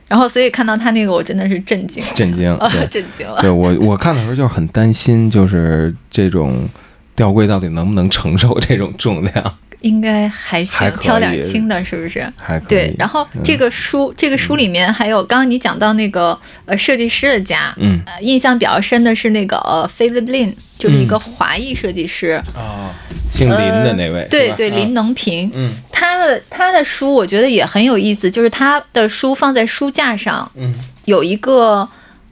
[0.09, 2.57] 然后，所以看到他那个，我真的是震惊，震惊，
[2.90, 3.40] 震惊了。
[3.40, 6.69] 对我，我看的时候就是很担心，就是这种
[7.14, 9.55] 吊柜到底能不能承受这种重量？
[9.87, 12.31] 应该还行，挑点轻的，是不是？
[12.37, 12.92] 还对。
[12.99, 22.42] 然后这个书，这个书里面还有刚刚你讲到那个呃设计师的家，嗯，印象比较深的是那个呃 Philip Lin，就是一个华裔设计师。
[22.55, 22.92] 啊，
[23.31, 31.88] 姓林的那位，对对，林能平，嗯，他的他的书我觉得也很有意思，就是他的书放在书架上，嗯，有一个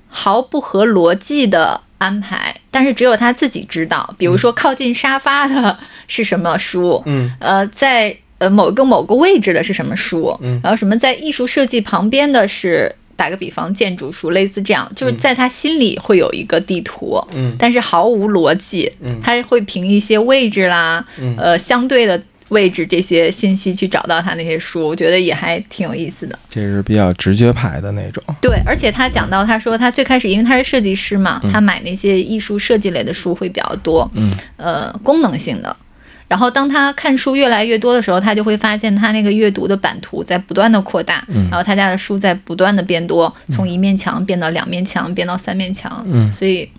[0.08, 5.78] 毫不合逻辑的安排，但是只有他自己知道，比如说靠近沙发的。
[6.06, 7.02] 是什么书？
[7.06, 10.36] 嗯，呃，在呃某个某个位置的是什么书？
[10.42, 21.02] 嗯，然后什么在艺术设计旁边的是打个比方建筑书，类似这样，就是在他心里会有一个地图，嗯，但是毫无逻辑，嗯，他会凭一些位置啦，
[21.38, 22.22] 呃，相对的
[22.54, 26.38] 位置这些信息去找到他那些书，我觉得也还挺有意思的。
[26.48, 28.22] 这是比较直觉派的那种。
[28.40, 35.76] 对，而且他讲到，他说他最开始因为他是设计师嘛，他买那些艺术设计类的书会比较多，嗯，呃，功能性的。
[36.28, 46.70] 然后当他看书越来越多的时候，他就会发现他那个阅读的版图在不断的扩大，然后他家的书在不断的变多，从一面墙变到两面墙，变到三面墙，嗯所以。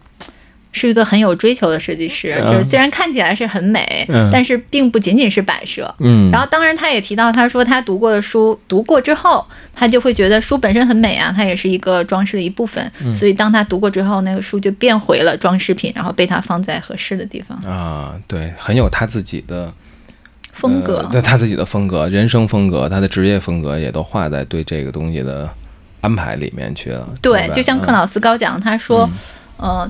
[0.75, 5.95] 是一个很有追求的设计师，就是虽然看起来是很美，但是并不仅仅是摆设。
[5.99, 12.91] 嗯，然后当然他也提到，他说他读过的书，读过之后，他就会觉得书本身很美啊，它也是一个装饰的一部分。
[13.15, 17.57] 所以当他读过之后，那个书就变回了装饰品，然后被他放在合适的地方。
[17.73, 19.73] 啊，对，很有他自己的
[20.51, 25.49] 风格，对他自己的风格、人生风格、他的职业风格也都画在对这个东西的
[26.01, 27.07] 安排里面去了。
[27.21, 29.05] 对，就像克劳斯高讲，他说。
[29.05, 29.13] 嗯，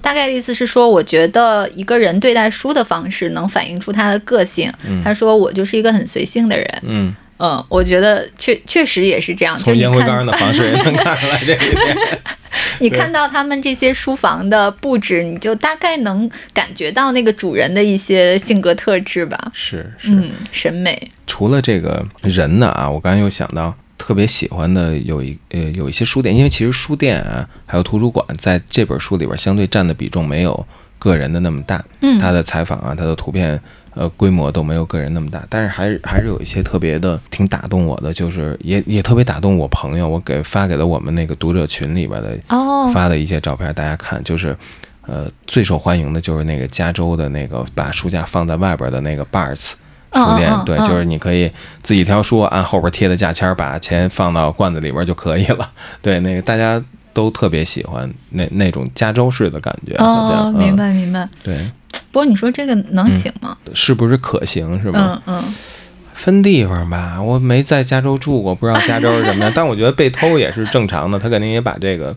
[0.01, 4.71] 大概的意思是说，我觉得一个人对待书的方式能反映出他的个性。
[5.03, 6.81] 他说我就是一个很随性的人。
[6.83, 9.57] 嗯嗯，我觉得确确实也是这样。
[9.57, 11.97] 从烟灰缸的方式也 能看出来这一点。
[12.79, 19.37] 你看到他们这些书房的布置，你就大概能感觉到那个主人的一些性格特质吧？
[19.53, 21.11] 是是，嗯，审美。
[21.27, 23.75] 除了这个人呢啊，我刚才又想到。
[23.97, 30.65] 特别喜欢的有一呃有一些书店，因为其实书店啊还有图书馆在这本书里边相对占的比重没有
[30.99, 33.59] 个人的那么大，嗯，他的采访啊，他的图片
[33.93, 44.57] 呃规模都没有个人那么大，但是还是还是有一些特别的挺打动我的，就是也也特别打动我朋友，我给发给了我们那个读者群里边的哦发的一些照片，大家看，就是
[45.03, 49.73] 呃最受欢迎的就是那个加州的那个把书架放在外边的那个 Bars。
[50.15, 51.51] 书店对，就是你可以
[51.83, 55.69] 自己挑书，按后边贴的价签，把钱放到罐子里边就可以了。
[56.01, 56.81] 对，那个大家
[57.13, 59.95] 都特别喜欢那那种加州式的感觉。
[59.97, 61.27] 哦，明白明白。
[61.43, 61.55] 对，
[62.11, 63.57] 不过你说这个能行吗？
[63.73, 64.81] 是不是可行？
[64.81, 65.21] 是吧？
[65.25, 65.43] 嗯嗯。
[66.13, 69.51] 分地方吧，我没在加州住过，不知道加州是什么样。
[69.53, 72.15] 但我觉得被偷也是正常的，他肯定也把这个。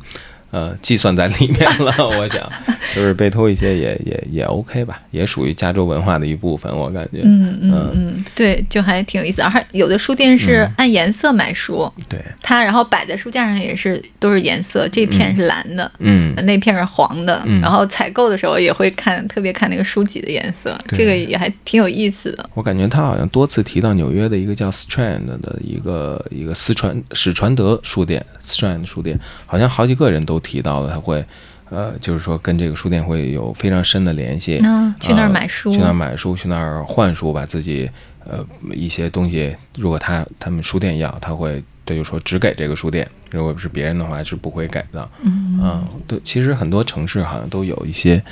[0.50, 2.50] 呃，计算在里面了， 我想，
[2.94, 7.20] 就是被偷一些也也也 OK 吧，也属于加州文化的一部分，我感觉。
[7.22, 9.42] 嗯嗯嗯，对，就还挺有意思。
[9.42, 22.48] 而有的书店是按颜色买书，对，它然后摆在书架上也是都是颜色，这片是蓝的，嗯，那片是黄的，然后采购的时候也会看，特别看那个书籍的颜色，这个也还挺有意思的。
[22.54, 30.37] 我感觉他好像多次提到纽约的一个叫 Strand 的一个一个斯传史传德书店，Strand 书店，好像好几个人都。
[30.40, 31.24] 提到了他会，
[31.70, 34.58] 呃，就是说跟这个书店会有非常深的联系。
[34.62, 37.90] 那去那儿买书，去那儿买书，去那儿换书，把自己
[38.24, 45.08] 呃一些东西，如果他他们书店要，他会他就说只给这个书店，如果是别人的话是不会给的。
[45.22, 48.22] 嗯，对，其实很多城市好像都有一些，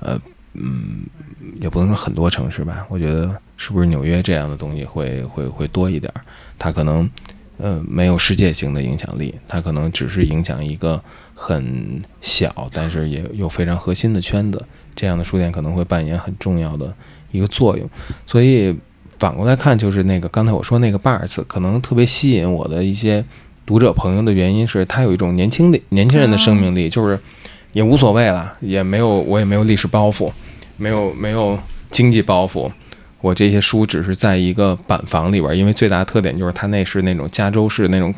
[0.00, 0.20] 呃，
[0.54, 1.02] 嗯，
[1.60, 6.20] 也不能说很多城市吧，我觉得是不是纽约这样的东西会会会多一点儿？
[6.58, 7.08] 它可能
[7.58, 11.02] 呃没有世界性的影响力，它可能只是影响一个
[11.40, 14.60] 很小，但是也有非常核心的圈子。
[14.96, 16.92] 这样的书店可能会扮演很重要的
[17.30, 17.88] 一个作用。
[18.26, 18.76] 所以
[19.20, 23.24] 反过来看，就是那个刚才我说那个 Bars，可能特别吸引我的一些
[23.64, 27.16] 读者朋友的原因是，它有一种年轻的年轻人的生命力，就是
[27.72, 30.32] 也无所谓了，也没有我也没有历史包袱，
[30.76, 31.56] 没有没有
[31.92, 32.68] 经济包袱。
[33.20, 38.14] 我这些书只是在一个板房里边，因为最大的特点就是它那是那种加州式那种，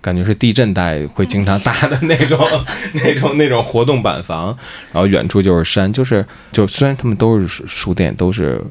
[0.00, 2.38] 感觉是地震带会经常搭的那种
[2.94, 4.46] 那种那种活动板房，
[4.92, 8.62] 然后远处就是山，就是就虽然他们都是书店，都是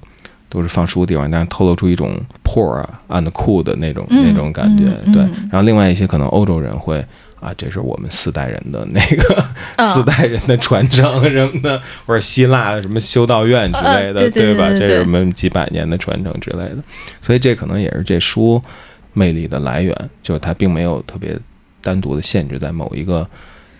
[0.49, 4.85] 都是放书的地方，但是透露出一种 poor and cool 的那种那种感觉。
[5.11, 5.21] 对，
[5.51, 7.05] 然后另外一些可能欧洲人会。
[7.39, 9.45] 啊，这是我们四代人的那个
[9.85, 14.69] 四代人的传承什么的，或者希腊什么修道院之类的，对吧？
[14.69, 16.77] 这是我们几百年的传承之类的，
[17.21, 18.59] 所以这可能也是这书
[19.17, 21.35] 魅力的来源，就是它并没有特别
[21.81, 23.27] 单独的限制在某一个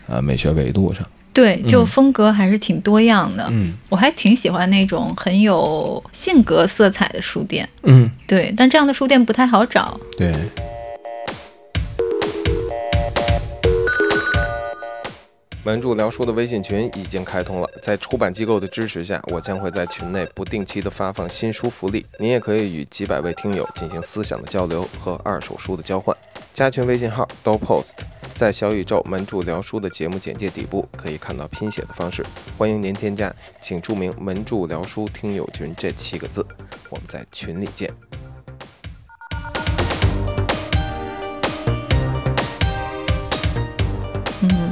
[0.08, 1.06] 呃美学维度上。
[1.32, 3.46] 对，就风格还是挺多样的。
[3.52, 7.70] 嗯，我还挺喜欢那种很有性格色彩的书店。
[7.84, 10.00] 嗯，对，但这样的书店不太好找。
[10.18, 10.34] 对。
[15.68, 26.16] 门柱聊书的微信群已经开通了，在出版机构的支持下，我将会在群内不定期的发放新书福利，您也可以与几百位听友进行思想的交流和二手书的交换。
[26.54, 27.96] 加群微信号 dopost，
[28.34, 32.26] 在小宇宙门柱聊书的节目简介底部可以看到拼写的方式，
[32.58, 36.46] 欢迎您添加，请注明“门柱聊书听友群”这七个字，
[36.90, 37.92] 我们在群里见。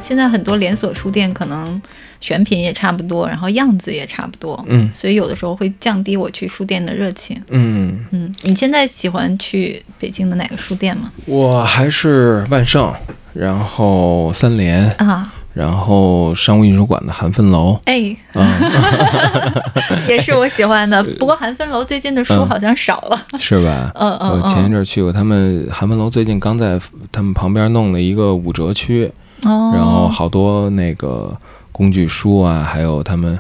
[0.08, 1.82] 现在很多连锁书店可能
[2.22, 7.42] 选品也差不多，然后样子也差不多，嗯，所以有的时候会降低我去书店的热情。
[7.50, 11.12] 嗯嗯，你现在喜欢去北京的哪个书店吗？
[11.26, 12.94] 我还是万盛，
[13.34, 18.16] 然后三联啊，然后商务印书馆的韩芬楼，哎，
[20.08, 21.04] 也是我喜欢的。
[21.18, 23.92] 不过韩芬楼最近的书好像少了，是吧？
[23.96, 26.80] 嗯嗯，我前一阵去过，他们韩芬楼最近刚在
[27.12, 29.12] 他们旁边弄了一个五折区。
[29.42, 31.36] 然后好多那个
[31.72, 33.38] 工具书啊，还有他们，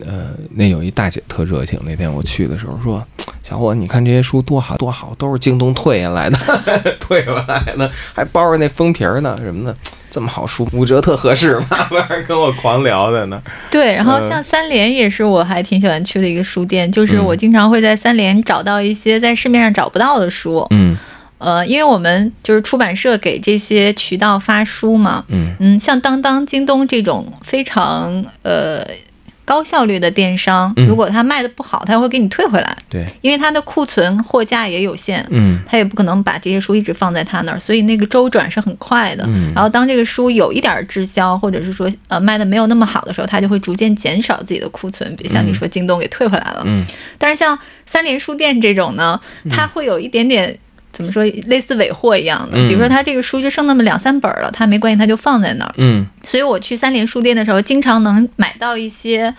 [0.00, 1.80] 呃，那有一大姐特热情。
[1.84, 3.02] 那天我去的时候说
[3.42, 6.36] ：“小伙，你看这些书多好多好，都是京东退下来的，
[7.00, 9.74] 退回来的，还包着那封皮呢，什么的，
[10.10, 13.40] 这么好书，五折特合适。”慢慢跟我狂聊在那。
[13.70, 20.66] 对，然后像三联也是我还挺喜欢去的一个书店，就是我经常会在三联找到一些在市面上找不到的书。
[20.70, 20.96] 嗯。
[21.40, 28.86] 呃，因为我们就是出版社给这些渠道发书嘛，嗯嗯，像当当、京东这种非常呃
[29.46, 32.76] 高效率的电商，如果它卖的不好，他会给你退回来。
[32.90, 39.24] 对，因为它的库存货架也有限，嗯，他也不可能把这些书一直放在他那儿，所以那个周转是很快的。
[39.26, 46.62] 嗯，然后当这个书有一点滞销，或者是说呃卖的没有那么好的时候，他就会逐渐减少自己的库存，比如像你说京东给退回来了。
[46.66, 46.84] 嗯，
[47.18, 49.18] 但是像三联书店这种呢，
[49.50, 50.56] 它会有一点点。
[50.92, 55.72] 怎么说，类似尾货一样的，比如说他这个书就剩那么两三本了，他没关系，他就放在那儿。
[55.76, 59.32] 嗯，所以我去三联书店的时候，经常能买到一些，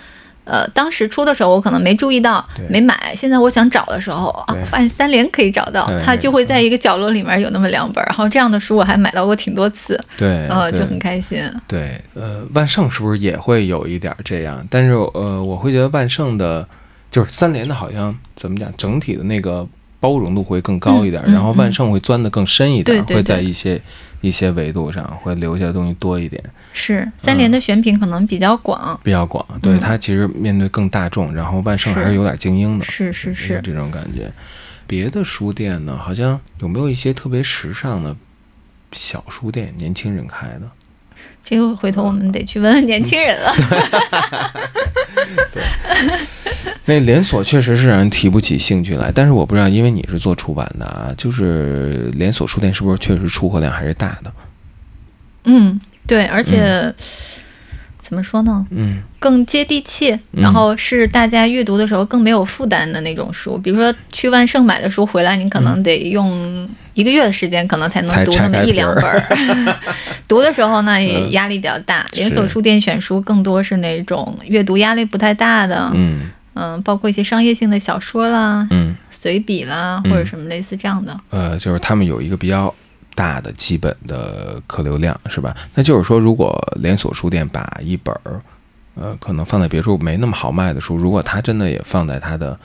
[0.46, 3.14] 呃，当时出的时候我可能没注意到，没买。
[3.16, 10.00] 现在我想找的时候啊，发现三联可以找到，它就会在一个角落里面有那么两本，然后这样的书我还买到过挺多次。
[10.18, 11.44] 对，呃，就很开心。
[11.68, 14.66] 对，呃，万盛是不是也会有一点这样？
[14.70, 16.66] 但是呃，我会觉得万盛的，
[17.12, 19.68] 就是三联的，好像怎么讲，整体的那个。
[20.02, 23.80] 包容度会更高一点，然后万盛会钻得更深一点，会在一些
[24.20, 26.44] 一些维度上会留下的东西多一点。
[26.74, 34.32] 是三联的选品可能比较广，比较广，对它其实面对更大众，然后万盛还是有点精英的，是是是这种感觉。
[34.88, 38.16] 别的书店呢，好像有没有一些特别时尚的
[38.92, 40.70] 小书店，年轻人开的？
[41.44, 43.54] 这个回头我们得去问问年轻人了。
[45.54, 45.64] 对，
[46.86, 49.12] 那连锁确实是让人提不起兴趣来。
[49.14, 54.34] 但是我不知道，因为你是做出版的啊，就是连锁书店是不是确实出货量还是大的？
[55.46, 56.94] 嗯，对，而且。
[58.12, 58.68] 怎么说呢？
[58.72, 63.58] 嗯更接地气，嗯然后是大家阅读的时候更没有负担的那种书。
[63.58, 69.24] 比如说去万盛买的书回来，你可能得用一个月的时间，可能才能读那么一两本儿。
[70.28, 72.06] 读的时候呢，也嗯压力比较大。
[72.12, 81.18] 连锁书店选书更多是那种阅读压力不太大的，嗯嗯，包括一些商业性的小说啦、嗯，随笔啦，或者什么类似这样的。
[81.30, 82.74] 呃，就是他们有一个比较
[83.16, 85.56] 大的基本的客流量，是吧？
[85.76, 88.42] 那就是说，如果连锁书店把一本儿，
[88.96, 92.58] 呃，可能放在别处没那么好卖的书，如果他真的也放在他的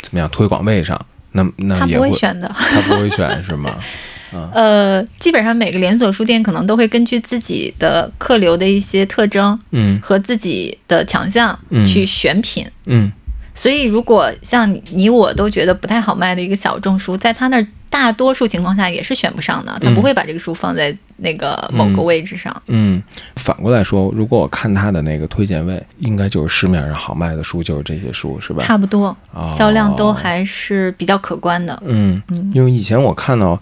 [0.00, 1.00] 怎么样推广位上，
[1.32, 3.74] 那那他也会不会选的，他不会选是吗？
[4.52, 12.66] 呃，基本上每个连锁书店可能都会根据自己的客流的一些特征嗯和自己的强项嗯去选品。
[12.86, 13.12] 嗯
[13.54, 22.62] 所以，如果像你你我都觉得不太好卖的一个小众书，在他那儿大多数情况下也是选不上的，他嗯不会把这个书放在那个某个位置上。
[22.68, 23.00] 嗯，
[23.36, 28.64] 反过来说，如果我看他的那个推荐位，应该就是市面上好卖的书就是这些书，是吧？
[28.64, 31.80] 差不多，哦销量都还是比较可观的。
[31.84, 32.22] 嗯，
[32.54, 33.60] 因为以前我看到，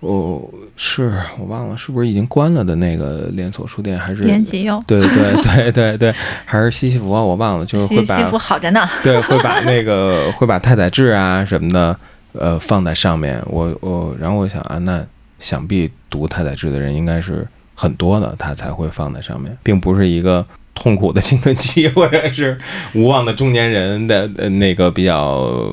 [0.00, 0.42] 哦，
[0.76, 8.88] 是我忘了是不是已经关了的那个连锁书店，还是延吉哟，对对对对对，还是西西弗啊，我忘了，就是会把西西弗好着呢。
[9.04, 11.96] 对会把那个会把太宰治啊什么的，
[12.32, 13.42] 呃，放在上面。
[13.46, 15.04] 我我然后我想啊，那
[15.38, 20.46] 想必读太宰治的人应该是很多的，他才会放在上面，并不是一个。
[20.74, 22.58] 痛苦的青春期， 或者是
[22.94, 25.70] 无望的中年人的 那个比较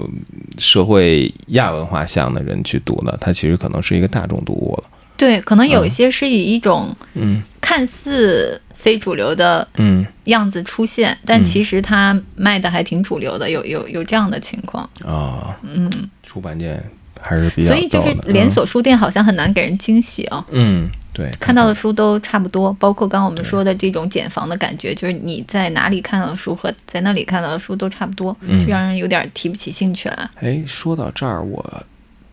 [0.58, 4.90] 社会亚文化向的人去读的，他其实可能是一个大众读物了。
[5.20, 7.44] 对，可能有一些是以一种嗯。
[7.62, 10.04] 看似非主流的嗯。
[10.24, 11.46] 样子出现，但嗯。
[11.46, 14.90] 其实它卖的还挺主流的，有有有这样的情况。
[15.06, 15.92] 啊，嗯，
[16.24, 16.82] 出版界
[17.22, 20.44] 还是比较所以就是连锁书店好像很难给人惊喜哦。
[20.52, 28.60] 嗯，对，看到的书都差不多，包括刚刚我们说的这种简房的感觉，就是你在哪里看到的书和在那里看到的书都差不多，嗯。
[28.60, 30.30] 就让人有点提不起兴趣来。
[30.40, 31.84] 哎，说到这儿，我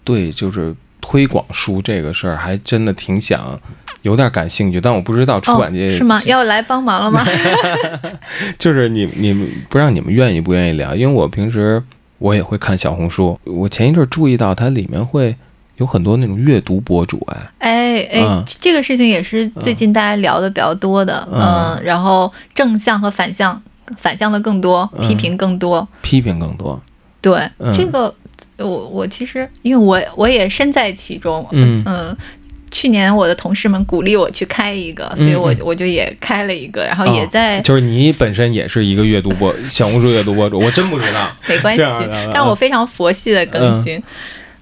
[0.05, 0.75] 对就是
[1.09, 3.59] 推广书这个事儿还真的挺想
[4.03, 6.21] 有点感兴趣，但我不知道出版界、哦、是吗？
[6.27, 7.25] 要来帮忙了吗？
[8.59, 11.81] 就是你你们不知道你们愿意不愿意聊，因为我平时
[12.19, 15.37] 我也会看小红书，我前一阵儿注意到它里面会
[15.77, 18.45] 有很多那种阅读博主，哎，哎哎，嗯。
[18.61, 21.41] 这个事情也是最近大家聊的比较多的，嗯。
[21.41, 23.63] 嗯，然后正向和反向，
[23.97, 25.07] 反向的更多，嗯。
[25.07, 26.81] 批评更多，批评更多，
[27.21, 27.73] 对、嗯。
[27.73, 28.13] 这个，
[28.59, 32.17] 我我其实因为我我也身在其中，嗯。
[32.69, 35.59] 去年我的同事们鼓励我去开一个，所以我嗯。
[35.63, 41.83] 我就也开了一个，然后也在、就是你本身也是一个阅读博小红书阅读博主，我真不知道，没关系
[42.35, 44.03] 但我非常佛系的更新。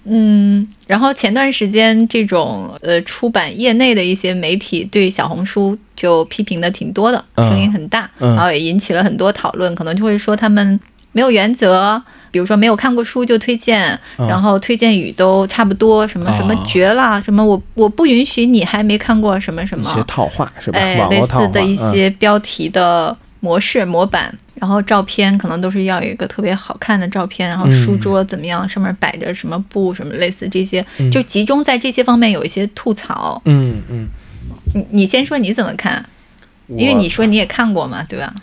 [0.05, 8.37] 嗯，然后前段时间这种呃出版业内的一些媒体对小红书就批评的挺多的，嗯声音很大，嗯。
[8.37, 10.79] 然后也引起了很多讨论，可能就会说他们
[11.13, 12.01] 没有原则，
[12.35, 20.81] 比如说没有看过书就推荐，嗯然后推荐语都差不多，什么什么哦绝了，什么我我不允许你还没看过什么什么，一些套话是吧？
[20.81, 33.41] 哎，类似的一嗯些标题的模式、模板，然后照片可能都是要有一个特别好看的照片，然后书桌怎么样，上面摆着什么布，什么类似这些，就集中在这些方面有一些吐槽。
[33.45, 34.09] 嗯嗯，
[34.75, 36.05] 你你先说你怎么看？
[36.67, 38.35] 因为你说你也看过嘛，对吧？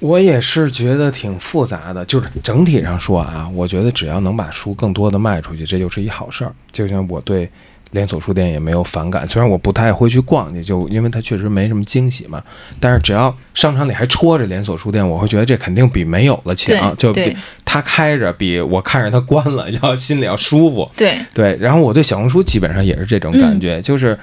[0.00, 6.52] 我也是觉得挺复杂的，就是整体上说啊，我觉得只要能把书更多的卖出去，这就是一好事儿。
[6.72, 7.48] 就像我对
[7.92, 12.42] 连锁书店也没有反感，虽然我不太会去逛去，就因为它确实没什么惊喜嘛。
[12.80, 17.34] 但是只要商场里还戳着连锁书店，我会觉得这肯定比没有了强，就比
[17.64, 20.90] 它开着比我看着它关了要心里要舒服。
[20.96, 24.18] 对，对，然后我对小红书基本上也是这种感觉，就是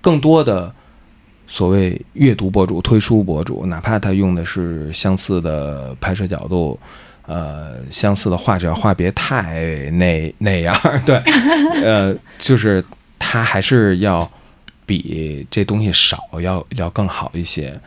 [0.00, 0.72] 更多的
[1.46, 6.78] 所谓阅读博主、推书博主，哪怕他用的是相似的拍摄角度，
[7.26, 10.76] 呃，相似的画，质画别太那那样，
[11.06, 11.16] 对，
[11.84, 12.84] 呃，就是
[13.18, 14.30] 他还是要
[14.84, 17.78] 比这东西少要要更好一些，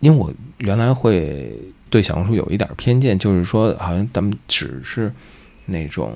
[0.00, 1.52] 因为我原来会
[1.88, 5.12] 对小红书有一点偏见，就是说好像咱们只是
[5.64, 6.12] 那种。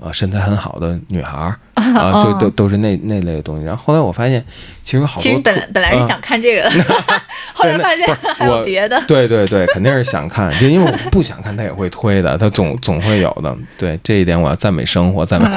[0.00, 3.64] 呃，身材很好的女孩儿 啊，都都都是那那类的东西。
[3.64, 4.44] 然后后来我发现，
[4.84, 6.70] 其实有好多其实本本来是嗯想看这个，
[7.52, 9.00] 后来发现 还有我别的。
[9.06, 13.56] 对对对，肯定是想看，就因为我不想看，他也会推的，他总总会有的。
[13.76, 15.48] 对这一点，我要赞美生活，赞美。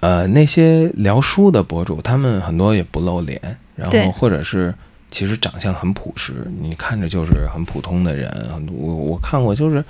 [0.00, 3.40] 呃，那些聊书的博主，他们很多也不露脸，
[3.76, 4.74] 然后或者是
[5.10, 8.30] 其实长相很朴实，你看着就是很普通的人。
[8.72, 9.84] 我我看过，就是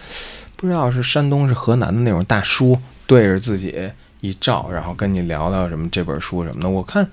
[0.60, 3.74] 不知道是山东是河南的那种大叔，对着自己
[4.20, 6.68] 一照，然后跟你聊聊什么这本书什么的。
[6.68, 7.08] 我看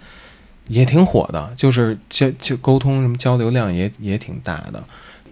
[0.67, 4.83] 也挺火的，就是交就沟通什么交流量也也挺大的，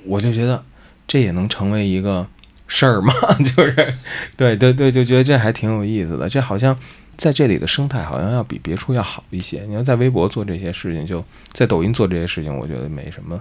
[0.05, 0.63] 我就觉得
[1.05, 2.25] 这也能成为一个
[2.67, 3.13] 事儿嘛，
[3.53, 3.93] 就是
[4.37, 6.29] 对对对，就觉得这还挺有意思的。
[6.29, 6.73] 这好像
[7.17, 9.63] 在这里的生态好像要比别处要好一些。
[9.67, 13.37] 你要在微博做这些事情，就在抖音做这些事情，我觉得没什么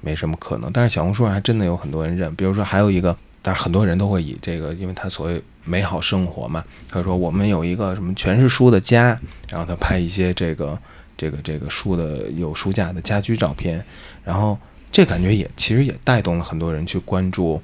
[0.00, 0.72] 没什么可能。
[0.72, 3.16] 但是小红书上还真的有很多人认，比如说还有一个，
[3.48, 9.18] 但是很多人都会以这个，因为他所谓美好生活嘛，他说我们有一个什么全是书的家，
[9.48, 10.78] 然后他拍一些这个。
[11.20, 13.84] 这个这个书的有书架的家居照片，
[14.22, 14.56] 然后
[14.92, 17.60] 这感觉也其实也带动了很多人去关注，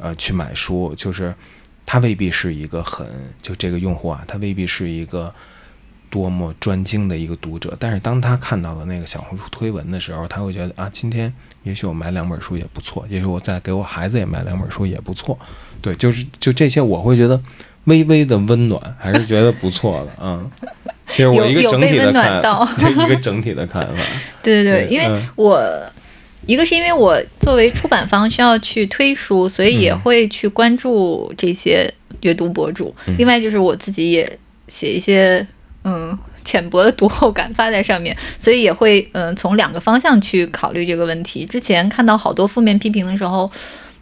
[0.00, 0.92] 呃，去买书。
[0.96, 1.32] 就是
[1.84, 3.06] 他未必是一个很
[3.40, 5.32] 就这个用户啊，他未必是一个
[6.10, 11.32] 多么专精的一个读者，但是当他看到了那个小红书推文的时候，他会觉得啊，今天
[11.62, 15.38] 也许我买两本书也不错，也许我再给我孩子也买两本书也不错。
[15.80, 17.40] 对，就是就这些，我会觉得
[17.84, 20.50] 微微的温暖，还是觉得不错的，嗯。
[21.16, 22.42] 就是我一个整体的看，
[22.76, 24.02] 就一个整体的看法。
[24.42, 25.62] 对对对，因为我
[26.46, 31.88] 一个是因为我作为出版方需要去推书，所以也会去关注这些
[32.22, 32.92] 阅读博主。
[33.18, 35.46] 另外就是我自己也写一些
[35.86, 41.46] 嗯浅薄的读后感发在上面，所以也会嗯从两个方向去考虑这个问题。
[41.46, 43.50] 之前看到好多负面批评的时候，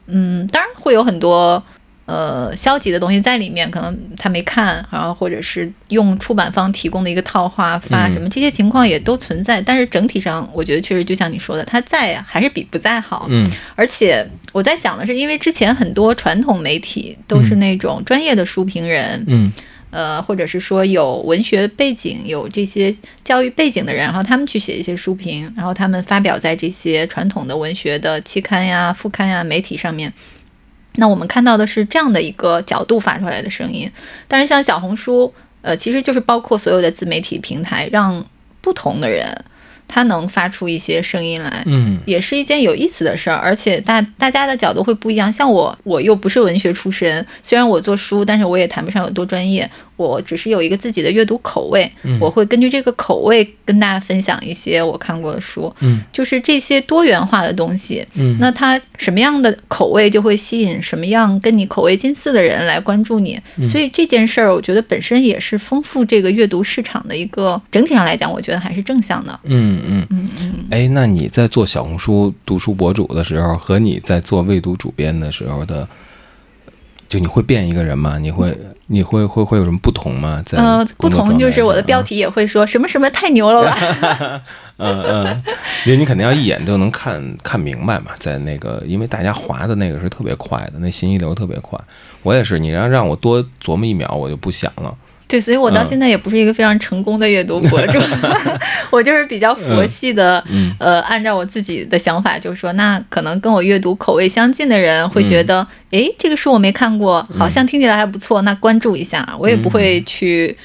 [0.06, 1.62] 嗯，当然会有很多。
[2.06, 9.58] 呃，消极的东西在里面，可能他没看，然后或者是用出版方提供的一个套话发什么，这些情况也都存在。
[9.58, 13.24] 但是整体上，我觉得确实就像你说的，他在还是比不在好。
[13.30, 13.50] 嗯。
[13.74, 19.50] 而且我在想的是，因为之前很多传统媒体都是那种专业的书评人，嗯，
[19.94, 22.92] 呃，或者是说有文学背景、有这些
[23.22, 30.12] 教育背景的人，然后他们去写一些书评，然后他们发表在这些传统的文学的期刊呀、副刊呀、媒体上面。
[30.96, 33.88] 那我们看到的是这样的一个角度发出来的声音，
[34.26, 35.32] 但是像小红书，
[35.62, 38.26] 呃，其实就是包括所有的自媒体平台，让
[38.60, 39.44] 不同的人
[39.86, 45.32] 他能发出一些声音来，嗯，也是一件有意思的事儿，而且大大家的角度会不一样。
[45.32, 49.70] 像我，我又不是文学出身，虽然我做书，但是我也谈不上有多专业。
[49.96, 51.90] 我只是有一个自己的阅读口味，
[52.20, 63.38] 我会根据这个口味跟大家分享一些我看过的书，嗯，就是这些多元化的东西，嗯，那它什么样的口味就会吸引什么样跟你口味近似的人来关注你，
[63.70, 69.80] 所以这件事儿我觉得本身也是丰富这个阅读市场的一个整体上来讲，我觉得还是正向的，嗯。
[69.86, 75.88] 嗯嗯嗯，哎，那你在做小红书读书博主的时候，和你在做未读主编的时候的。
[77.06, 78.18] 就你会变一个人吗？
[78.18, 78.56] 你会
[78.86, 80.42] 你会会会有什么不同吗？
[80.44, 84.42] 在呃，不同就是我的标题也会说什么什么太牛了吧？
[84.76, 85.42] 嗯嗯，
[85.86, 91.78] 因为你肯定要一眼就能看看明白嘛，在那个因为大家划的那个是特别快的，那信息流特别快。
[92.22, 94.94] 我也是，你要让我多琢磨一秒，我就不想了。
[95.26, 97.98] 对，所以我到现在也不是一个非常成功的阅读博主
[98.92, 100.44] 我就是比较佛系的，
[100.78, 109.26] 呃，按照我自己的想法，就是说，那可能跟我阅读口味相近的人会觉得，哎，这个书我没看过，好像听起来还不错，那关注一下。
[109.38, 110.56] 我也不会去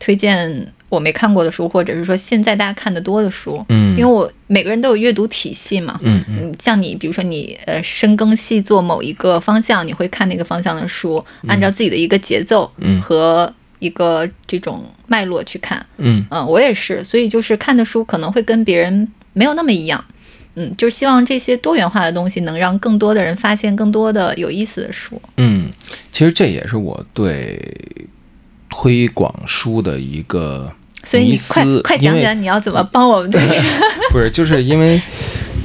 [0.00, 13.50] 推荐我没看过的书，或者是说现在大家看的多的书，嗯，因为我每个人都有阅读体系嘛，嗯嗯，像你，比如说你呃深耕细作某一个方向，你会看那个方向的书，按照自己的一个节奏和。
[13.78, 20.04] 一个这种脉络去看，嗯嗯，我也是，所以就是看的书可能会跟别人没有那么一样，
[20.54, 25.20] 嗯，就希望这些多元化的东西能让更多的人发现更多的有意思的书。
[25.36, 25.70] 嗯，
[26.10, 27.60] 其实这也是我对
[28.68, 30.72] 推广书的一个
[31.04, 33.40] 所以你快快讲讲你要怎么帮我们推？
[34.10, 35.00] 不是，就是因为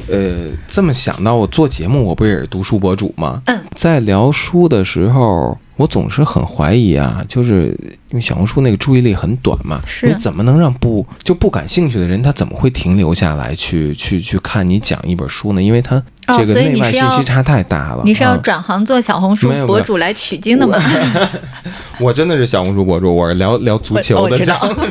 [0.07, 3.41] 呃，这么想到我做节目，我不也是读书博主吗？
[3.47, 5.57] 嗯，在聊书的时候。
[5.75, 7.75] 我总是很怀疑啊，就是
[8.09, 15.61] 因为小红书那个注意力很短嘛，你怎么能让不就不感兴趣的人他怎么会停留下来去去去看你讲一本书呢？
[15.61, 16.01] 因为他
[16.37, 18.03] 这个内外信息差太大了。
[18.05, 20.77] 你是要转行做小红书博主来取经的吗？
[21.99, 24.37] 我真的是小红书博主，我是聊聊足球的。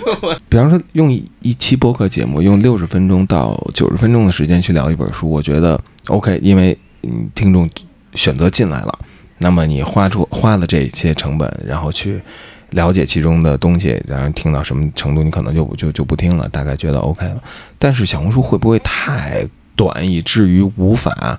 [0.48, 1.12] 比方说，用
[1.42, 7.70] 一期播客节目，用六十分钟到九十分钟的时间去聊一本书，我觉得 OK，因为嗯，听众
[8.14, 8.98] 选择进来了。
[9.42, 12.18] 那么你花出花了这些成本，然后去
[12.70, 17.42] 了解其中的东西，然后听到什么程度，你可能就就就不听了，大概觉得 OK 了。
[17.78, 21.38] 但是小红书会不会太短，以至于无法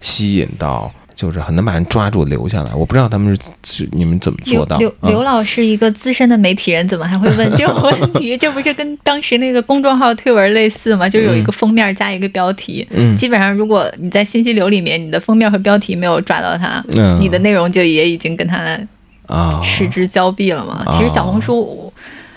[0.00, 0.92] 吸引到？
[1.14, 4.76] 就是很难把人抓住留下来，我不知道他们是是你们怎么做到。
[4.78, 8.36] 刘刘老师一个资深的媒体人，怎么还会问这种问题？
[8.38, 11.08] 这不是跟当时那个公众号推文类似吗？
[11.08, 12.86] 就有一个封面加一个标题，
[13.16, 16.82] 基本上如果你在信息流里面，你的封面和标题没有抓到他，
[17.20, 18.78] 你的内容就也已经跟他
[19.26, 20.84] 啊失之交臂了嘛。
[20.90, 21.92] 其实小红书，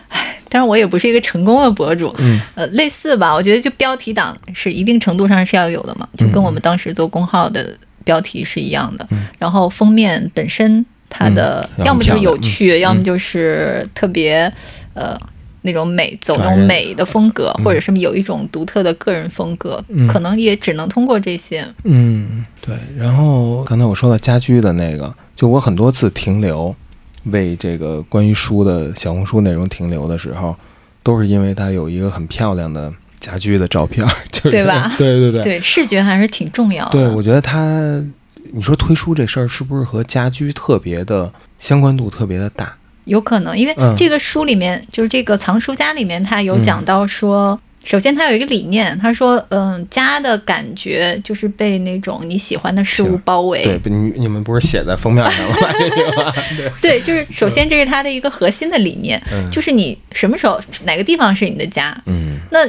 [0.09, 3.33] 唉，但是我也不是一个成功的博主，嗯呃，类似吧。
[3.33, 7.75] 我觉得就标题党是一定程度上是要有的嘛，就跟我们当时做公号的
[8.07, 9.07] 标题是一样的。
[9.37, 14.51] 然后封面本身它的嗯要么就是有趣，要么就是特别
[14.93, 15.15] 呃。
[15.63, 21.67] 那种美，走那种美的风格，或者是有一种独特的个人风格，嗯可能也只能通过这些。
[21.83, 22.73] 嗯，对。
[22.97, 26.73] 然后刚才我说到家居的那个，就我很多次停留，
[27.25, 30.55] 为这个关于书的小红书内容停留的时候，
[31.03, 35.43] 都是因为它有一个很漂亮的家居的照片儿， 就是对吧 对对对。
[35.43, 36.91] 对，视觉还是挺重要的。
[36.91, 38.03] 对，我觉得它，
[38.51, 42.75] 你说推书这事儿是不是和家居特别的相关度特别的大？
[43.05, 53.63] 有可能，因为嗯这个书里面，就是这个藏书家里面，他有讲到说，首先他有一个理念，他说，嗯，家的感觉就是被那种你喜欢的事物包围。
[53.63, 55.55] 对，你你们不是写在封面上了
[56.25, 56.33] 吗？
[56.81, 62.59] 对，就是首先这是他的一个核心的理念，嗯就是你什么时候哪个地方是你的家，嗯那。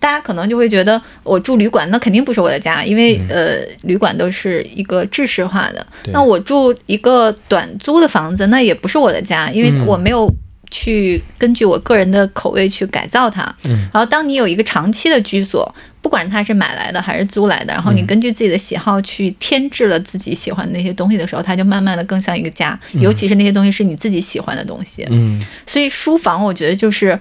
[0.00, 5.86] 大家可能就会觉得我住旅馆，那肯定不是我的家，因为、呃，旅馆都是一个制式化的。
[6.12, 10.30] 那我住一个短租的房子，那也不是我的家，因为嗯我没有
[10.70, 13.42] 去根据我个人的口味去改造它。
[13.64, 22.78] 嗯然后，当你有一个长期的居所，不管它是买来的还是租来的，然后你嗯根据自己的喜好去添置了自己喜欢的那些东西的时候，它就慢慢的更像一个家。
[22.92, 25.06] 尤其是那些东西是你自己喜欢的东西。
[25.10, 27.18] 嗯所以书房，我觉得就是，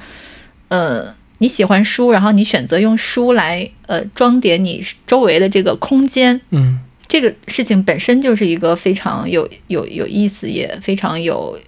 [0.68, 1.14] 呃，
[1.44, 6.80] 你喜欢书，然后你选择用书来呃装点你周围的这个空间，嗯。
[7.06, 11.60] 这个事情本身就是一个非常有有有意思，也非常有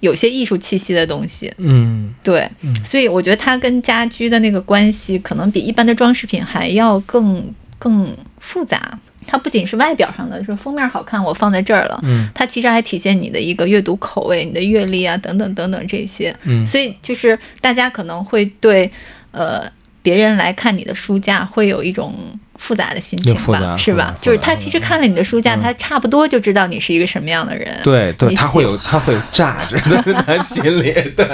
[0.00, 1.52] 有些艺术气息的东西。
[1.58, 2.14] 嗯。
[2.22, 2.48] 对，
[2.84, 8.16] 所以我觉得它跟家居的那个关系，可能比一般的装饰品还要更更
[8.48, 8.98] 复杂。
[9.26, 16.34] 它不仅是外表上的，说封面好看，我放在这儿了，嗯它其实还体现你的一个阅读口味、你的阅历啊，等等等等这些。
[16.44, 18.90] 嗯所以就是大家可能会对
[19.32, 19.70] 呃
[20.00, 22.14] 别人来看你的书架会有一种
[22.58, 24.14] 复杂的心情吧，是吧？
[24.20, 27.80] 就是他其实看了你的书架，他差不多就知道你是一个什么样的人。
[27.82, 31.26] 对对，他会有他会有价值的， 他心里，对，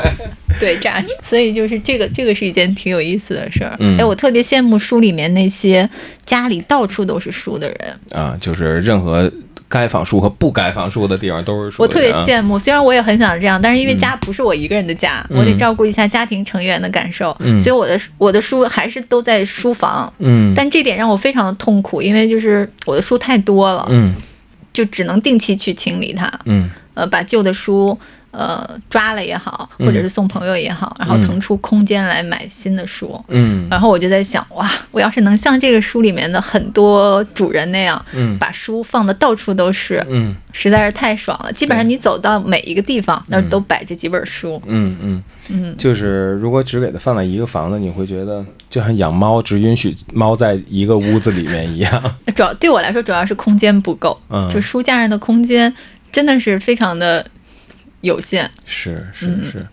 [0.61, 3.75] 对价值，所以就是这个，这个是一件挺有意思的事儿。
[3.81, 5.89] 嗯哎，我特别羡慕书里面那些
[6.25, 9.31] 家里到处都是书的人，啊，就是任何
[9.69, 12.59] 该放书和不该放书的地方都是书我特别羡慕。
[12.59, 20.13] 虽然我也很想这样，但是因为家不是我一个人的家，我得照顾一下家庭成员的感受，嗯所以我的我的书还是都在书房。
[20.19, 24.15] 嗯但这点让我非常的痛苦，因为就是我的书太多了，嗯
[24.73, 26.31] 就只能定期去清理它。
[26.45, 27.99] 嗯呃，把旧的书
[28.37, 33.23] 呃抓了也好，或者是送朋友也好，然后腾出空间来买新的书。
[33.29, 41.53] 嗯然后我就在想，哇，我要是能像这个书里面的很多主人那样，嗯把书放的到处都是，嗯实在是太爽了。
[41.53, 44.61] 基本上你走到每一个地方，那儿都摆着几本书。
[44.67, 52.03] 嗯嗯嗯，就是如果只给它放在一个房子，你会觉得就像养猫只允许猫在一个屋子里面一样。
[52.35, 55.73] 主要对我来说，主要是空间不够，嗯就书架上的空间
[56.11, 57.25] 真的是非常的
[58.05, 58.49] 有限。
[58.65, 59.67] 是是嗯是，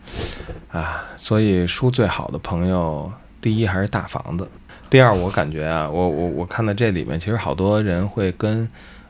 [0.72, 4.48] 啊，所以书最好的朋友，第一还是大房子，
[4.90, 8.68] 第二我感觉啊，我我我看到这里面其实好多人会跟，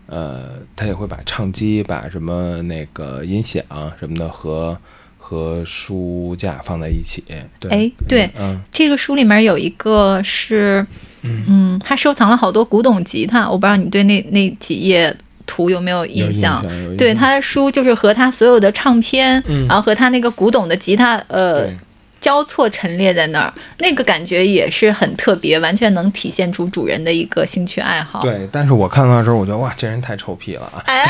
[0.08, 3.64] 呃，他也会把唱机、把什么那个音响
[4.00, 4.78] 什么的和
[5.18, 7.24] 和书架放在一起。
[7.60, 10.86] 对，哎对嗯这个书里面有一个是，
[11.22, 15.16] 嗯，他收藏了好多古董吉他，我不知道你对那那几页
[15.52, 16.64] 图有没有有印象？
[16.98, 21.68] 对，他的书就是和他所有的唱片，嗯然后和他那个古董的吉他，呃，
[22.22, 28.22] 交错陈列在那儿，那个感觉也是很特别，完全能体现出主人的一个兴趣爱好。
[28.22, 30.80] 对，但是我看到的时候，我觉得哇，这人太臭屁了啊！
[30.86, 31.06] 哎，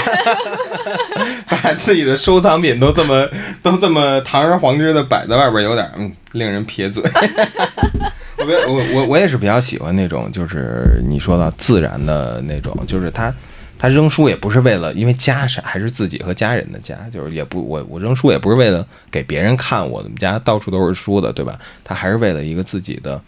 [1.48, 3.30] 把自己的收藏品都这么
[3.62, 7.04] 都这么堂而皇之的摆在外边，有点嗯令人撇嘴。
[8.38, 13.32] 我别我我我也是比较喜欢那种，就是你说的自然的那种，就是他
[13.82, 21.60] 他扔书也不是为了，因为家是还是自己和家人的家，就是也不我我扔书也不是为了给别人看，我们家到处都是书的，对吧？
[21.84, 23.20] 他还是为了一个自己的。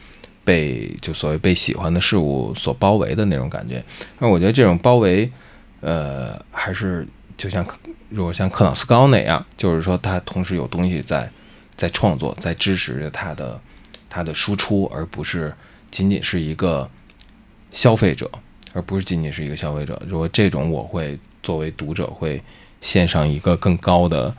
[0.45, 3.81] 被就所谓被喜欢的事物所包围的那种感觉，
[4.19, 5.31] 那我觉得这种包围，
[5.79, 7.65] 呃，还是就像
[8.09, 11.31] 如果像克朗斯高那样，就是说他同时有东西在
[11.77, 13.57] 在创作，在支持着他的
[14.09, 15.53] 他的输出，而不是
[15.89, 16.89] 仅仅是一个
[17.71, 18.29] 消费者，
[18.73, 19.99] 而不是仅仅是一个消费者。
[20.07, 22.41] 如果这种，我会作为读者会
[22.81, 24.33] 献上一个更高的。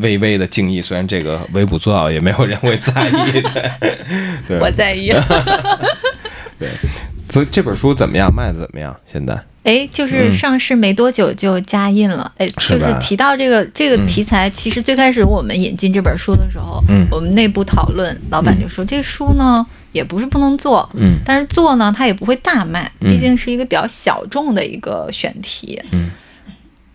[0.00, 3.70] 微微的敬意，虽然这个微不足道，也没有人会在意的。
[4.48, 5.10] 对，我在意。
[7.30, 8.32] 所以这本书怎么样？
[8.34, 8.94] 卖的怎么样？
[9.06, 9.38] 现在？
[9.64, 12.30] 哎，就是上市没多久就加印了。
[12.38, 26.10] 哎，就是提到这个这个题材，其实最开始我们引进这本书的时候，嗯，我们内部讨论，老板就说这书呢也不是不能做，嗯，但是做呢它也不会大卖，毕竟是一个比较小众的一个选题，嗯。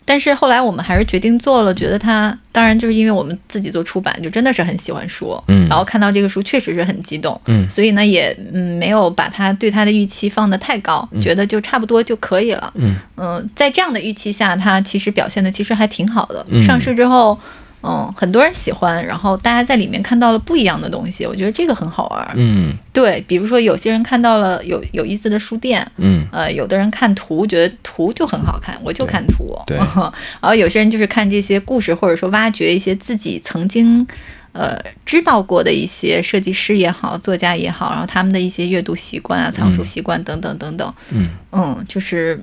[0.03, 12.95] 但是后来我们还是决定做了，觉得他当然就是因为我们自己做出版，就真的是很喜欢书，嗯，然后看到这个书确实是很激动，嗯，所以呢也嗯没有把他对他的预期放得太高，觉得就差不多就可以了，嗯。
[13.17, 16.61] 嗯，在这样的预期下，他其实表现的其实还挺好的，嗯。
[16.63, 17.37] 上市之后。
[17.83, 22.31] 嗯，很多人喜欢，然后大家在里面看到了不一样的东西，我觉得这个很好玩。
[22.35, 29.57] 嗯，对，比如说有些人看到了有有意思的书店，嗯，呃，有的人看图觉得图就很好看，我就看图。
[29.65, 29.77] 对，
[30.39, 34.05] 然后有些人就是看这些故事，或者说挖掘一些自己曾经
[34.51, 40.93] 呃知道过的一些设计师也好，作家也好，然后他们的一些阅读习惯啊、藏书习惯等等等等。
[41.09, 42.39] 嗯嗯，就是。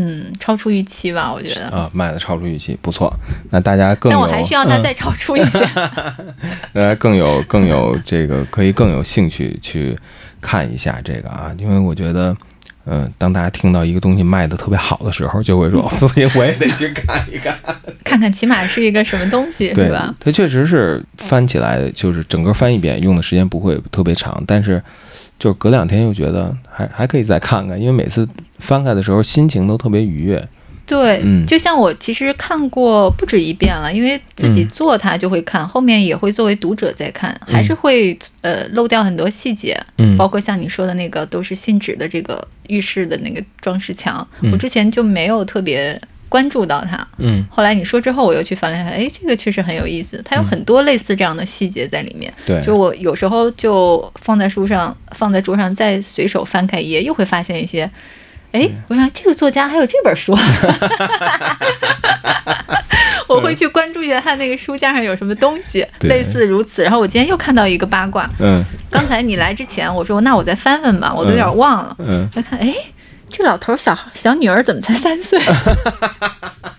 [0.00, 3.12] 嗯，超出预期吧，我觉得啊，卖的超出预期，不错。
[3.50, 5.58] 那大家更，但我还需要它再超出一些，
[6.72, 9.98] 大家更有更有这个可以更有兴趣去
[10.40, 12.36] 看一下这个啊，因为我觉得，
[12.86, 17.58] 嗯，当大家听到一个东西卖的特别好的时候，就会说不行， 我也得去看一看，
[18.04, 20.14] 看看起码是一个什么东西，对吧？
[20.20, 24.80] 它确实是翻起来，就是整个翻一遍用的时间不会特别长，但是。
[25.38, 28.28] 就隔两天又觉得还还可以再看看，因为每次
[28.58, 30.46] 翻开的时候心情都特别愉悦。
[30.86, 46.00] 对，嗯，就像我其实看过不止一遍了，因为自己做它就会看，后面也会作为读者在看，还是会呃漏掉很多细节，嗯，包括像你说的那个都是信纸的这个浴室的那个装饰墙，我之前就没有特别。
[46.28, 52.32] 关注到它，嗯，后来你说之后，我又去翻了一下，哎，这个确实很有意思，它有很多类似这样的细节在里面。
[52.44, 57.90] 对，就我有时候就放在书上，放在桌上，再随手翻开一页，又会发现一些，
[58.52, 60.36] 哎，我想这个作家还有这本书，
[63.28, 66.82] 我会去关注一下他那个书架上有什么东西，类似如此。
[66.82, 72.74] 然后我今天又看到一个八卦，嗯，刚才你来之前，我说那我再翻翻吧，我都有点忘了，嗯，再看，哎。
[73.30, 75.38] 这老头小小女儿怎么才三岁？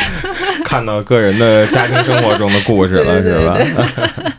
[0.64, 3.58] 看到个人的家庭生活中的故事了，是吧？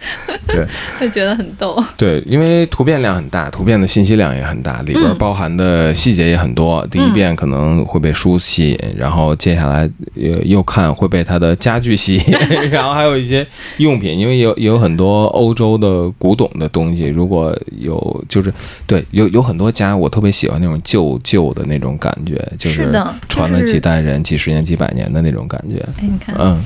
[0.46, 0.66] 对，
[1.00, 1.82] 会觉得很逗。
[1.98, 6.86] 对，因为图片量很大，图片的信息量也很大，里边包含的细节也很多。
[6.92, 12.24] 第一遍可能会被书吸引，然后接下来又又看会被它的家具吸引，
[12.70, 13.46] 然后还有一些
[13.78, 17.08] 用品，因为有有很多欧洲的古董的东西。
[17.08, 18.54] 如果有就是
[18.86, 22.92] 对有有很多家，我特别喜欢那种旧旧的那种感觉，就是
[23.28, 25.78] 传了几代人、几十年、几百年的那种感觉。
[25.98, 26.62] 哎，你看，嗯，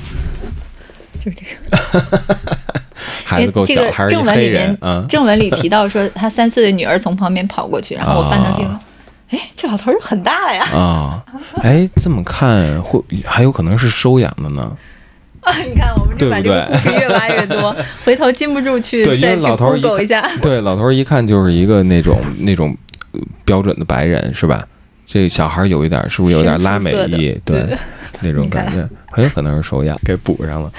[1.24, 2.06] 就是这个。
[3.24, 8.80] 孩子够小，还是正文里面，嗯，正文里提到说他三岁的女儿从旁边跑过去，然后我翻到这个，
[9.30, 10.64] 哎，这老头儿很大呀。
[10.72, 11.24] 啊，
[11.62, 14.76] 哎，这么看会还有可能是收养的呢。
[15.40, 17.74] 啊，你看我们就把这个故事越挖越多，
[18.04, 20.28] 回头禁不住去再去 Google 一下。
[20.42, 22.76] 对，老头一看就是一个那种那种
[23.44, 24.66] 标准的白人，是吧？
[25.08, 27.32] 这小孩有一点，是不是有点拉美裔？
[27.42, 27.66] 对，
[28.20, 28.86] 那种感觉。
[29.10, 29.98] 很有可能是手痒。
[30.04, 30.70] 给补上了，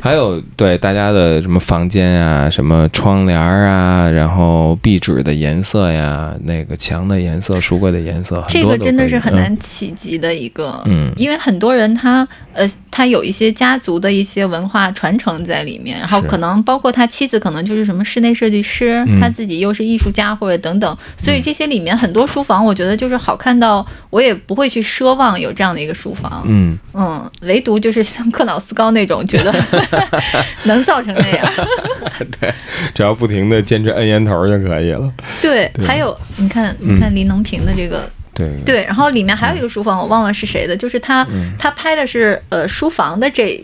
[0.00, 26.76] 还有对大家的什么房间啊，什么窗帘啊，然后壁纸的颜色呀，那个墙的颜色、书柜的颜色，这个真的是很难企及的一个，嗯，因为很多人他呃他有一些家族的一些文化传承在里面，然后可能包括他妻子可能就是什么室内设计师，他自己又是艺术家或者等等，所以这些里面很多书房，我觉得就是好看到我也不会去奢望有这样的一个书房，嗯。
[26.92, 27.73] 嗯，唯独。
[27.78, 29.54] 就是像克瑙斯高那种，觉得
[30.64, 31.52] 能造成那样。
[32.40, 32.52] 对，
[32.94, 35.12] 只要不停的坚持摁烟头就可以了。
[35.40, 41.26] 对，还有你看，你看林能平的这个，对对，然后里面还有一个书房，我忘了是谁的，就是他
[41.58, 43.62] 他拍的是呃书房的这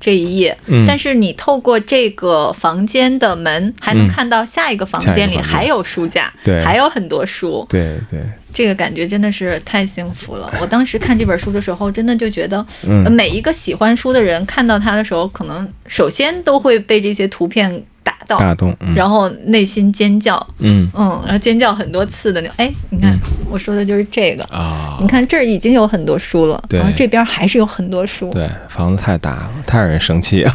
[0.00, 8.20] 这一页，但是你透过这个房间的门，还能看到下一个房间里还有书架，对，还有很多书，对对。
[8.58, 10.52] 这个感觉真的是太幸福了。
[10.60, 12.66] 我当时看这本书的时候，真的就觉得，
[13.08, 17.70] 每一个喜欢书的人看到它的时候，可能首先都会被这些图片
[18.02, 22.56] 打到，打动，然后内心尖叫，嗯嗯，然后尖叫很多次的那种。
[22.58, 23.16] 哎，你看，
[23.48, 24.98] 我说的就是这个啊。
[25.00, 28.28] 你看这儿已经有很多书了，然后这边还是有很多书。
[28.30, 30.52] 对，房子太大了，太让人生气了，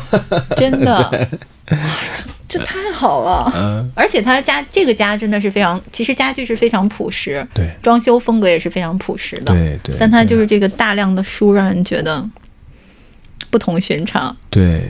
[0.58, 1.30] 真的。
[2.48, 9.96] 这太好了，嗯，而且他家这个家真的是非常，其实家具是非常朴实，对，装修风格也是非常朴实的，对对。
[10.00, 12.24] 但他就是这个大量的书，让人觉得
[13.50, 14.36] 不同寻常。
[14.52, 14.84] 对，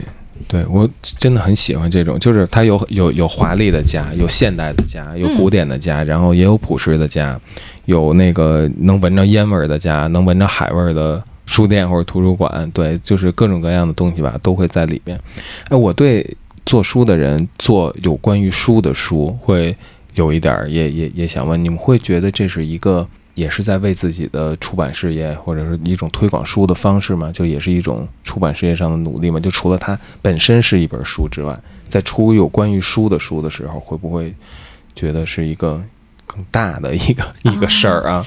[0.47, 7.39] 对我真的很喜欢这种，就是他有有有华丽的家，有现代的家，有古典的家，然后也有朴实的家，
[7.85, 15.17] 有那个能闻着烟味儿的家，能闻着海味儿的书店或者图书馆，对，就是各种各样的东西吧，都会在里边。
[15.69, 16.35] 哎，我对
[16.65, 19.75] 做书的人做有关于书的书，会
[20.15, 23.07] 有一点儿，也也也想问，你们会觉得这是一个？
[23.35, 29.39] 也是在为自己的出版事业，或者是一种推广书的方式吗，就也是一种出版事业上的努力吗。
[29.39, 31.59] 就除了它本身是一本书之外，
[31.89, 34.31] 在出有关于书的书的时候，会不会
[34.95, 35.83] 觉得是一个
[36.27, 38.23] 更大的一个 一个事儿啊？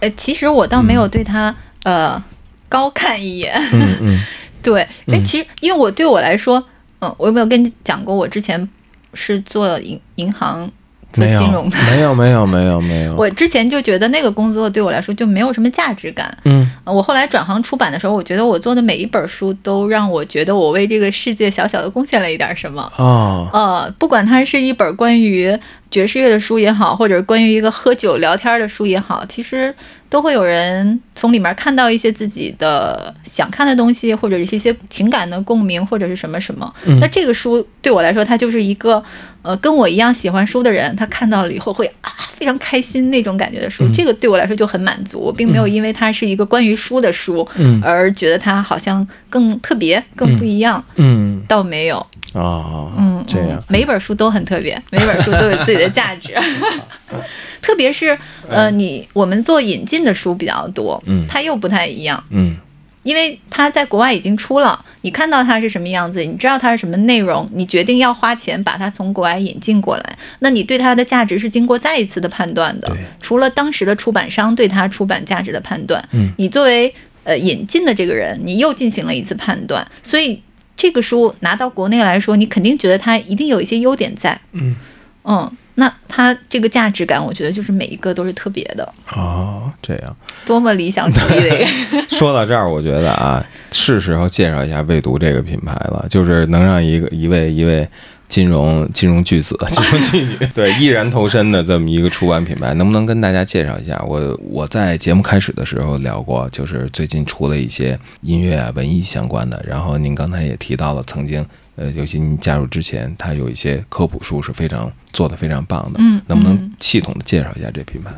[0.00, 2.22] 呃，其实我倒没有对他呃
[2.68, 3.54] 高看一眼。
[3.72, 4.24] 嗯嗯。
[4.62, 6.62] 对，哎，其实因为我对我来说，
[7.02, 8.68] 嗯，我有没有跟你讲过，我之前
[9.12, 10.70] 是做银银行。
[11.12, 16.36] 做金融的 没有没有没有没有，我之前就觉得那个工作对我来说就没有什么价值感。
[16.44, 22.90] 嗯，我后来转行出版的时候，我觉得我做的每一本书都让我觉得我为这个世界小小的贡献了一点什么。
[22.96, 25.56] 哦，呃，不管它是一本关于
[25.90, 29.74] 爵士乐的书也好，或者关于一个喝酒聊天的书也好，其实。
[30.12, 36.70] 都会有人从里面看到一些自己的想看的东西，或者是一些情感的共鸣，或者是什么什么。
[37.00, 39.02] 那这个书对我来说，它就是一个
[39.42, 43.88] 呃跟我一样喜欢书的人，他看到了以后会啊非常开心那种感觉的书。
[43.92, 47.46] 这个对我来说就很满足，我并没有因为它是一个关于书的书，
[47.82, 50.82] 而觉得它好像更特别、更不一样。
[50.96, 52.04] 嗯，倒没有。
[52.34, 56.34] 哦，嗯，这样，每一本书都很特别， 每本书都有自己的价值。
[57.60, 58.18] 特别是
[58.48, 62.56] 呃，你我们做引进的书比较多，嗯，它又不太一样，嗯，
[63.02, 76.94] 因为它在国外已经出了，你看到它是什么样子，你知道它是什么内容，你决定要花钱把它从国外引进过来，那你对它的价值是经过再一次的判断的，除了当时的出版商对它出版价值的判断，嗯，你作为
[77.24, 80.40] 呃引进的这个人，你又进行了一次判断，所以
[80.76, 84.76] 这个书拿到国内来说，你肯定觉得它一定有一些优点在，嗯，
[85.24, 85.50] 嗯。
[85.74, 89.72] 那它这个价值感，我觉得就是每一个都是特别的哦。
[89.80, 92.02] 这样，多么理想主义的一个。
[92.14, 97.88] 说到这儿，我觉得啊，是时候介绍一下未读这个品牌了，就是能让一个一位一位
[98.28, 103.98] 金融金融巨子、 金融巨女 对毅然投身的这么一个出版品牌，能不能跟大家介绍一下？
[104.06, 109.64] 我我在节目开始的时候聊过，就是最近出了一些音乐啊、文艺相关的。
[109.66, 111.44] 然后您刚才也提到了曾经。
[111.76, 115.98] 呃，尤其你加入之前，它有一些科普书是非常做的非常棒的。
[115.98, 118.10] 嗯，能不能系统的介绍一下这品牌？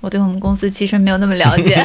[0.00, 1.82] 我对我们公司其实没有那么了解。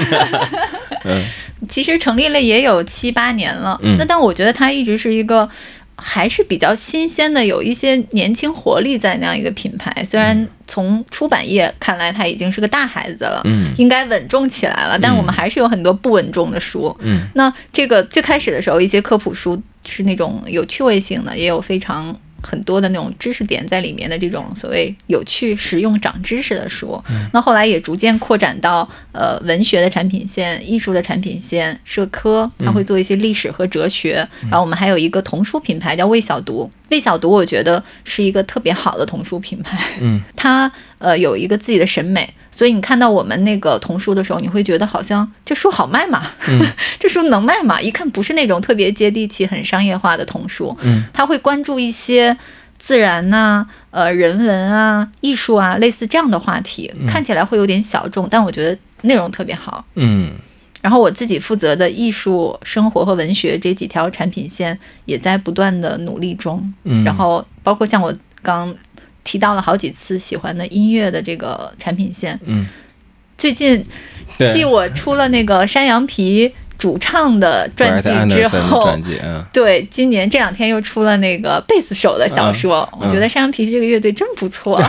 [1.06, 1.24] 嗯，
[1.70, 3.80] 其实成立了也有七八年了。
[3.82, 5.50] 嗯，那但我觉得它一直是一个
[6.02, 10.04] 还是比较新鲜的，有一些年轻活力在那样一个品牌。
[10.06, 14.98] 虽然从出版业看来，它已经是个大孩子了，嗯，应该稳重起来了。
[15.00, 16.96] 但是我们还是有很多不稳重的书。
[17.02, 19.62] 嗯，那这个最开始的时候，一些科普书。
[19.88, 27.02] 是那种有趣味性的，也有非常很多的那种知识点在里面的这种所谓有趣、实用、长知识的书。
[27.34, 34.28] 那后来也逐渐扩展到呃文学的产品线、艺术的产品线、社科，他会做一些历史和哲学。
[34.42, 39.78] 然后我们还有一个童书品牌叫魏小读，魏小读我觉得是一个特别好的童书品牌。
[40.00, 42.34] 嗯，它呃有一个自己的审美。
[42.60, 46.24] 所以你看到我们那个童书的时候，你会觉得好像这书好卖吗？
[47.00, 47.80] 这书能卖吗？
[47.80, 50.76] 一看不是那种特别接地气、很商业化的童书。
[50.82, 52.38] 嗯，他会关注一些
[52.78, 59.86] 自然呐、呃人文啊、艺术啊，类似这样的话题，看起来会有点小众，但我觉得内容特别好。
[59.96, 60.30] 嗯，
[60.82, 66.74] 然后我自己负责的艺术、生活和文学这几条产品线也在不断的努力中。
[66.84, 68.76] 嗯，然后包括像我刚。
[69.30, 72.66] 提到了好几次喜欢的音乐的这个产品线，嗯，
[73.38, 73.86] 最近
[74.52, 78.92] 继我出了那个山羊皮主唱的传记之后，
[79.54, 84.82] 对，今年这两天又出了那个贝斯手的小说，我觉得山羊皮这个乐队真不错，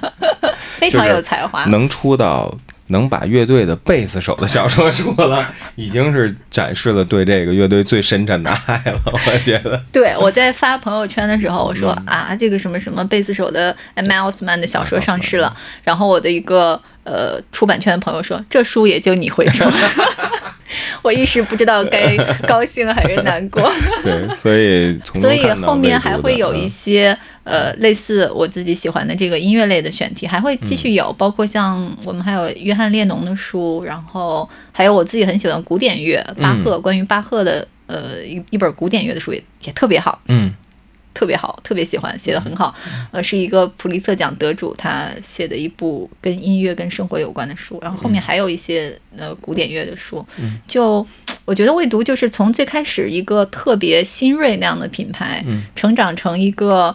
[0.80, 2.56] 非常有才华，能出到。
[2.88, 9.00] 能把乐队的贝斯手的小说说了，已经是展示了对这个乐队最深沉的爱了。
[9.12, 15.54] 我觉得，对我在发朋友圈的时候，我说啊，这个什么什么贝斯手的 Miles Man 的小说上市了。
[15.82, 19.68] 然后我的一个呃出版圈的朋友说，这书也就你会抽。
[21.02, 22.16] 我一时不知道该
[22.48, 23.72] 高兴还是难过。
[24.02, 27.16] 对，所以所以后面还会有一些。
[27.46, 40.52] 呃，类似我自己喜欢的这个音乐类的选题还会继续有，包括像我们还有约翰列侬的书，然后还有我自己很喜欢古典乐，巴赫关于巴赫的呃一一本古典乐的书也也特别好，嗯，
[41.14, 42.74] 特别好，特别喜欢，写的很好，
[43.12, 50.26] 呃，是一个普利策奖得主他写的一部跟音乐跟生活有关的书，然后后面还有一些呃古典乐的书，
[50.66, 51.06] 就
[51.44, 55.62] 我觉得未读就是从最开始一个特别新锐那样的品牌，嗯。
[55.76, 56.94] 成长成一个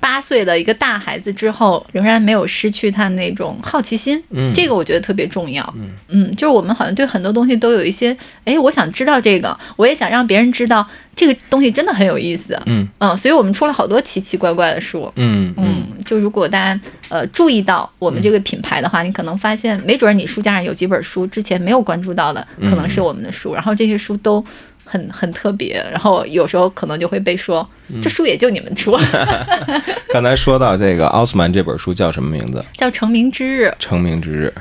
[0.00, 4.22] 八岁的一个大孩子之后，仍然没有失去他那种好奇心。
[4.30, 5.74] 嗯这个我觉得特别重要。
[6.08, 12.60] 嗯就是我们好像对很多东西都有一些，哎，我想知道这个，我也想让别人知道这个东西真的很有意思。
[12.66, 15.10] 嗯所以我们出了好多奇奇怪怪的书。
[15.16, 24.44] 嗯嗯，就如果大家呃注意到我们这个品牌的话，你可能发现，没准儿你书架上有几本书之前没有关注到的，可能是我们的书，然后这些书都
[24.88, 27.68] 很很特别，然后有时候可能就会被说，
[28.02, 28.96] 这书也就你们出，
[30.12, 32.64] 刚才说到这个奥斯曼这本书叫什么名字？
[32.72, 33.72] 叫成名之日。
[33.78, 34.52] 成名之日，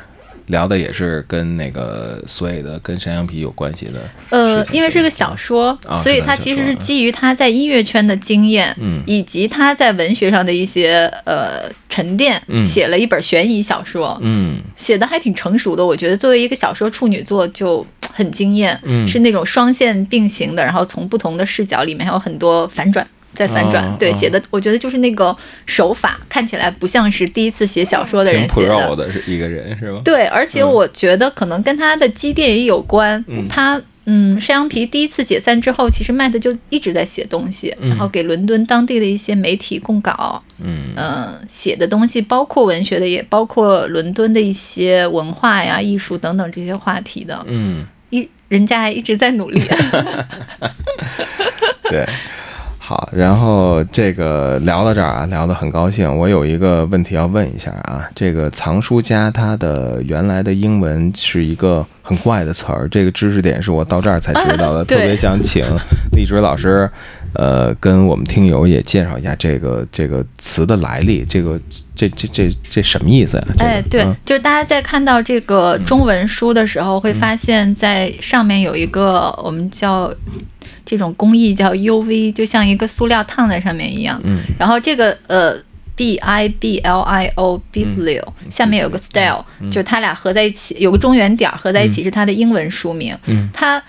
[0.47, 14.17] 聊的也是跟那个所有的跟山羊皮有关系的呃因为是个小说，啊所以是个小它其实是基于他在音乐圈的经验，嗯以及他在文学上的一些呃沉淀，嗯写了一本悬疑小说。
[14.21, 23.05] 嗯写的还挺成熟的，我觉得作为一个小说处女作就很惊艳，嗯是那种双线并行的，然后从不同的视角里面还有很多反转。
[23.38, 25.35] 再反转，对写的，我觉得就是那个
[25.67, 30.01] 手法看起来不像是第一次写小说的人写的，的是一个人是吧？
[30.03, 33.23] 对，而且我觉得可能跟他的积淀也有关。
[33.27, 33.79] 嗯他
[34.09, 40.41] 嗯，山羊皮第一次解散之后，其实麦特就一直在写东西，然后给伦敦当地的一些媒体供稿。
[40.63, 47.45] 嗯嗯，写的东西包括文学的，也包括伦敦的一些文化呀、艺术等等这些话题的。
[47.47, 49.61] 嗯，一人家还一直在努力。
[51.91, 52.05] 对。
[52.88, 56.09] 好，然后这个聊到这儿啊，聊得很高兴。
[56.17, 65.65] 我有一个问题要问一下啊，这个藏书家他的原来的英文是一个很怪的词儿，这个知识点是我到这儿才知道的，特别想请
[66.13, 66.89] 荔枝老师，
[67.38, 71.61] 呃，跟我们听友也介绍一下这个这个词的来历，这个
[71.95, 80.11] 这这这这什么意思呀、这个、哎，对嗯，就是大家在看到这个中文书的时候，会发现在上面有一个我们叫
[80.83, 84.19] 这种工艺叫 UV，就像一个塑料烫在上面一样。
[84.23, 84.39] 嗯。
[84.57, 85.55] 然后这个呃
[85.95, 93.15] B I B L I O Biblio、下面有个 style，、就是它俩合在一起，有个中原点儿合在一起是它的英文书名。
[93.27, 93.47] 嗯。
[93.53, 93.79] 它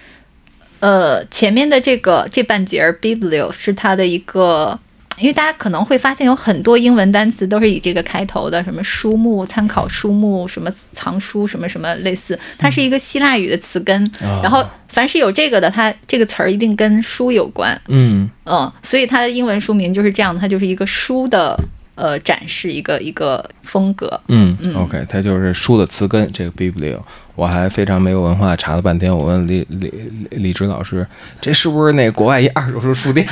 [0.80, 4.78] 呃前面的这个这半截儿 Biblio 是它的一个。
[5.20, 14.00] 因为大家可能会发现有很多英文单词都是以这个开头的，什么书目、参考书目、什么藏书、什么什么类似，它是一个希腊语的词根。
[14.22, 17.76] 哦然后凡是有这个的，它这个词儿一定跟书有关。
[17.88, 21.58] 嗯嗯，所以它的英文书名就是这样，它就是一个书的
[21.96, 24.20] 呃展示，一个一个风格。
[24.28, 27.00] 嗯 o k 它就是书的词根，这个 biblio。
[27.38, 29.16] 我还非常没有文化，查了半天。
[29.16, 31.06] 我问李李李李直老师，
[31.40, 33.24] 这是不是那国外一二手书书店？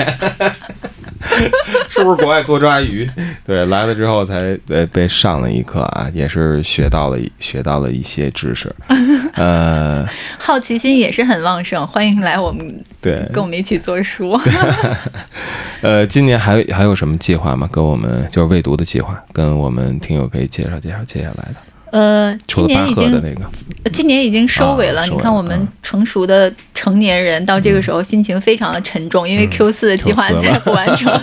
[1.89, 3.11] 是不是国外多抓鱼？
[3.45, 8.73] 对，来了之后才对被上了一课啊，也是学到了学到了一些知识。
[9.35, 10.07] 呃，
[10.39, 14.41] 好奇心也是很旺盛，欢迎来我们对，跟我们一起做书。
[15.83, 17.69] 呃，今年还有还有什么计划吗？
[17.73, 21.57] 跟我们就是未读的计划，跟我们听友可以介绍介绍接下来的。
[21.97, 25.01] 呃，今年已经那个，今年已经收尾了。
[25.01, 31.21] 啊你看，我们成熟的成年人到这个时候心情非常的沉重，因为 Q 四的计划 Q4 了再不完成，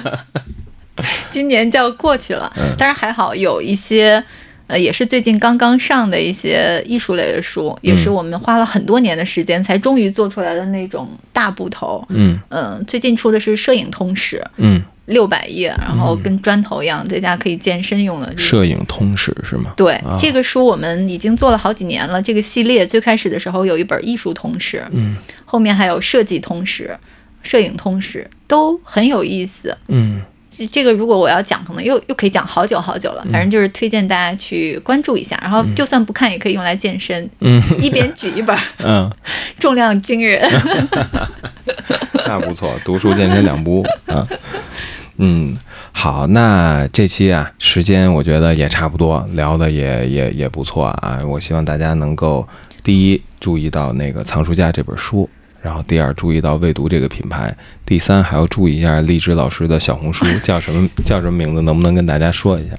[1.29, 2.51] 今年就要过去了。
[2.57, 4.23] 嗯当然还好有一些。
[4.65, 12.01] 呃，也是最近刚刚上的一些艺术类的书，也是我们花了很多年的时间才终于做出来的那种大部头。
[12.07, 18.27] 嗯嗯，最近出的是《摄影通史》，嗯，六百页，然后跟砖头一样，在家可以健身用的。
[18.27, 19.73] 这个摄影通史是吗？
[19.75, 22.21] 对、啊这个书，我们已经做了好几年了。
[22.21, 26.97] 这个系列最开始的时候有一本艺术通史，嗯后面还有设计通史、
[27.41, 29.77] 摄影通史，都很有意思。
[29.87, 30.21] 嗯
[30.55, 33.25] 这这个如果我要讲，可能又又可以讲好久好久了。
[33.31, 39.11] 反正就是推荐大家去关注一下，然后就算不看也可以用来健身，嗯一边举一本，嗯，
[39.57, 40.47] 重量惊人。
[42.27, 44.27] 那不错，读书健身两不误啊。
[45.17, 45.55] 嗯，
[45.91, 51.21] 好，那这期啊，时间我觉得也差不多，聊的也也也不错啊。
[51.27, 52.47] 我希望大家能够
[52.83, 55.29] 第一注意到那个《藏书家》这本书，
[55.63, 57.55] 然后第二注意到未读这个品牌，
[57.85, 62.75] 第三还要注意一下荔枝老师的小红书 叫什么叫什么名字，能不能跟大家说一下？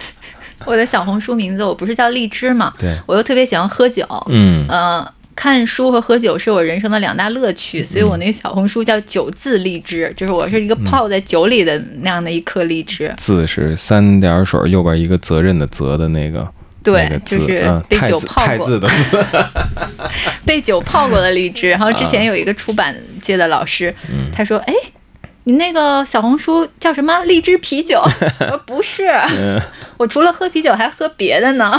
[0.64, 5.06] 我的小红书名字我不是叫荔枝嘛，对，我又特别喜欢喝酒，嗯呃，
[5.36, 13.12] 看书和喝酒是我人生的两大乐趣，所以我那个小红书叫“酒字荔枝”，就是我是一个泡在酒里的那样的一颗荔枝。
[13.18, 16.48] 字是三点水右边一个责任的责的那个。
[16.84, 19.24] 对那个，就是嗯被酒泡过、的字，
[20.46, 21.68] 被酒泡过的荔枝。
[21.70, 23.92] 然后之前有一个出版界的老师，
[24.32, 24.74] 他说：“哎，
[25.46, 27.18] 你那个小红书叫什么？
[27.24, 28.00] 荔枝啤酒？
[28.40, 29.02] 我 说不是，
[29.98, 31.78] 我除了喝啤酒还喝别的呢。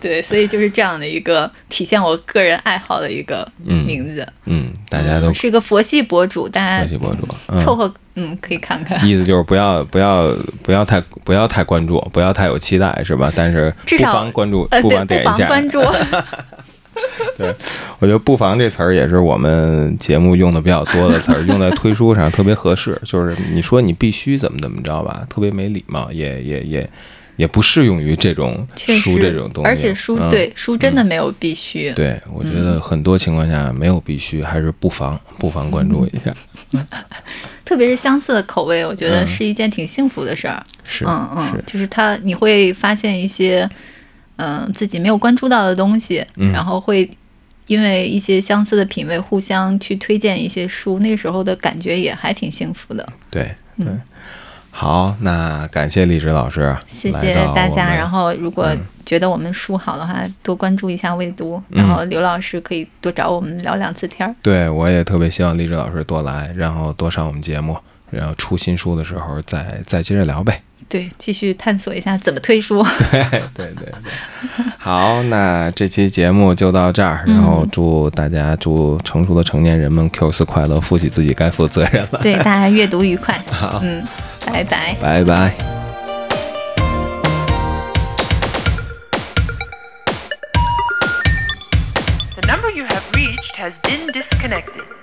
[0.00, 4.26] 对，所以就是这样的一个体现我个人爱好的一个名字。
[4.44, 9.04] 嗯，大家都是个佛系博主，大家佛系博主，凑合嗯可以看看。
[9.06, 10.32] 意思就是不要不要
[10.62, 13.32] 不要太不要太关注，不要太有期待，是吧？
[13.34, 15.82] 但是至少关注，不妨点一下关注。
[17.36, 17.54] 对，
[17.98, 23.00] 我觉得“不妨”这词儿也是我们节目用的比较多的词儿，用在推书上特别合适。
[23.04, 26.90] 就是你说你必须怎么怎么着吧，特别没礼貌，也也也
[27.36, 29.68] 也不适用于这种书这种东西。
[29.68, 31.90] 而且书对书真的没有必须。
[31.92, 36.32] 对，我觉得很多情况下没有必须，还是不妨不妨关注一下。
[37.64, 40.62] 特别是相似的口味，我觉得是一件挺幸福的事儿。
[40.84, 43.68] 是，嗯嗯，就是他你会发现一些。
[44.38, 47.08] 嗯，自己没有关注到的东西，然后会
[47.66, 53.06] 因为一些相似的品味，互相去推荐一些书，那个时候的感觉也还挺幸福的。
[53.30, 54.00] 对，嗯，
[54.70, 57.94] 好，那感谢荔枝老师，谢谢大家。
[57.94, 58.70] 然后如果
[59.04, 64.34] 觉得我们书好的话，多关注一下未读，然后刘老师可以多找我们聊两次天儿。
[64.40, 67.76] 对，我也特别希望荔枝老师多来，然后多上我们节目，
[68.10, 70.62] 然后出新书的时候再再接着聊呗。
[70.88, 72.82] 对，继续探索一下怎么推书。
[73.12, 73.20] 对
[73.54, 73.92] 对对对，
[74.78, 82.20] 好，那这期节目就到这儿，然后祝大家祝成熟的成年人们 Q 四快乐，负起自己该负责任了。
[82.22, 83.38] 对， 大家阅读愉快。
[83.50, 84.02] 好，嗯，
[84.46, 85.52] 拜拜，拜拜。
[92.34, 94.97] The number you have reached has been disconnected.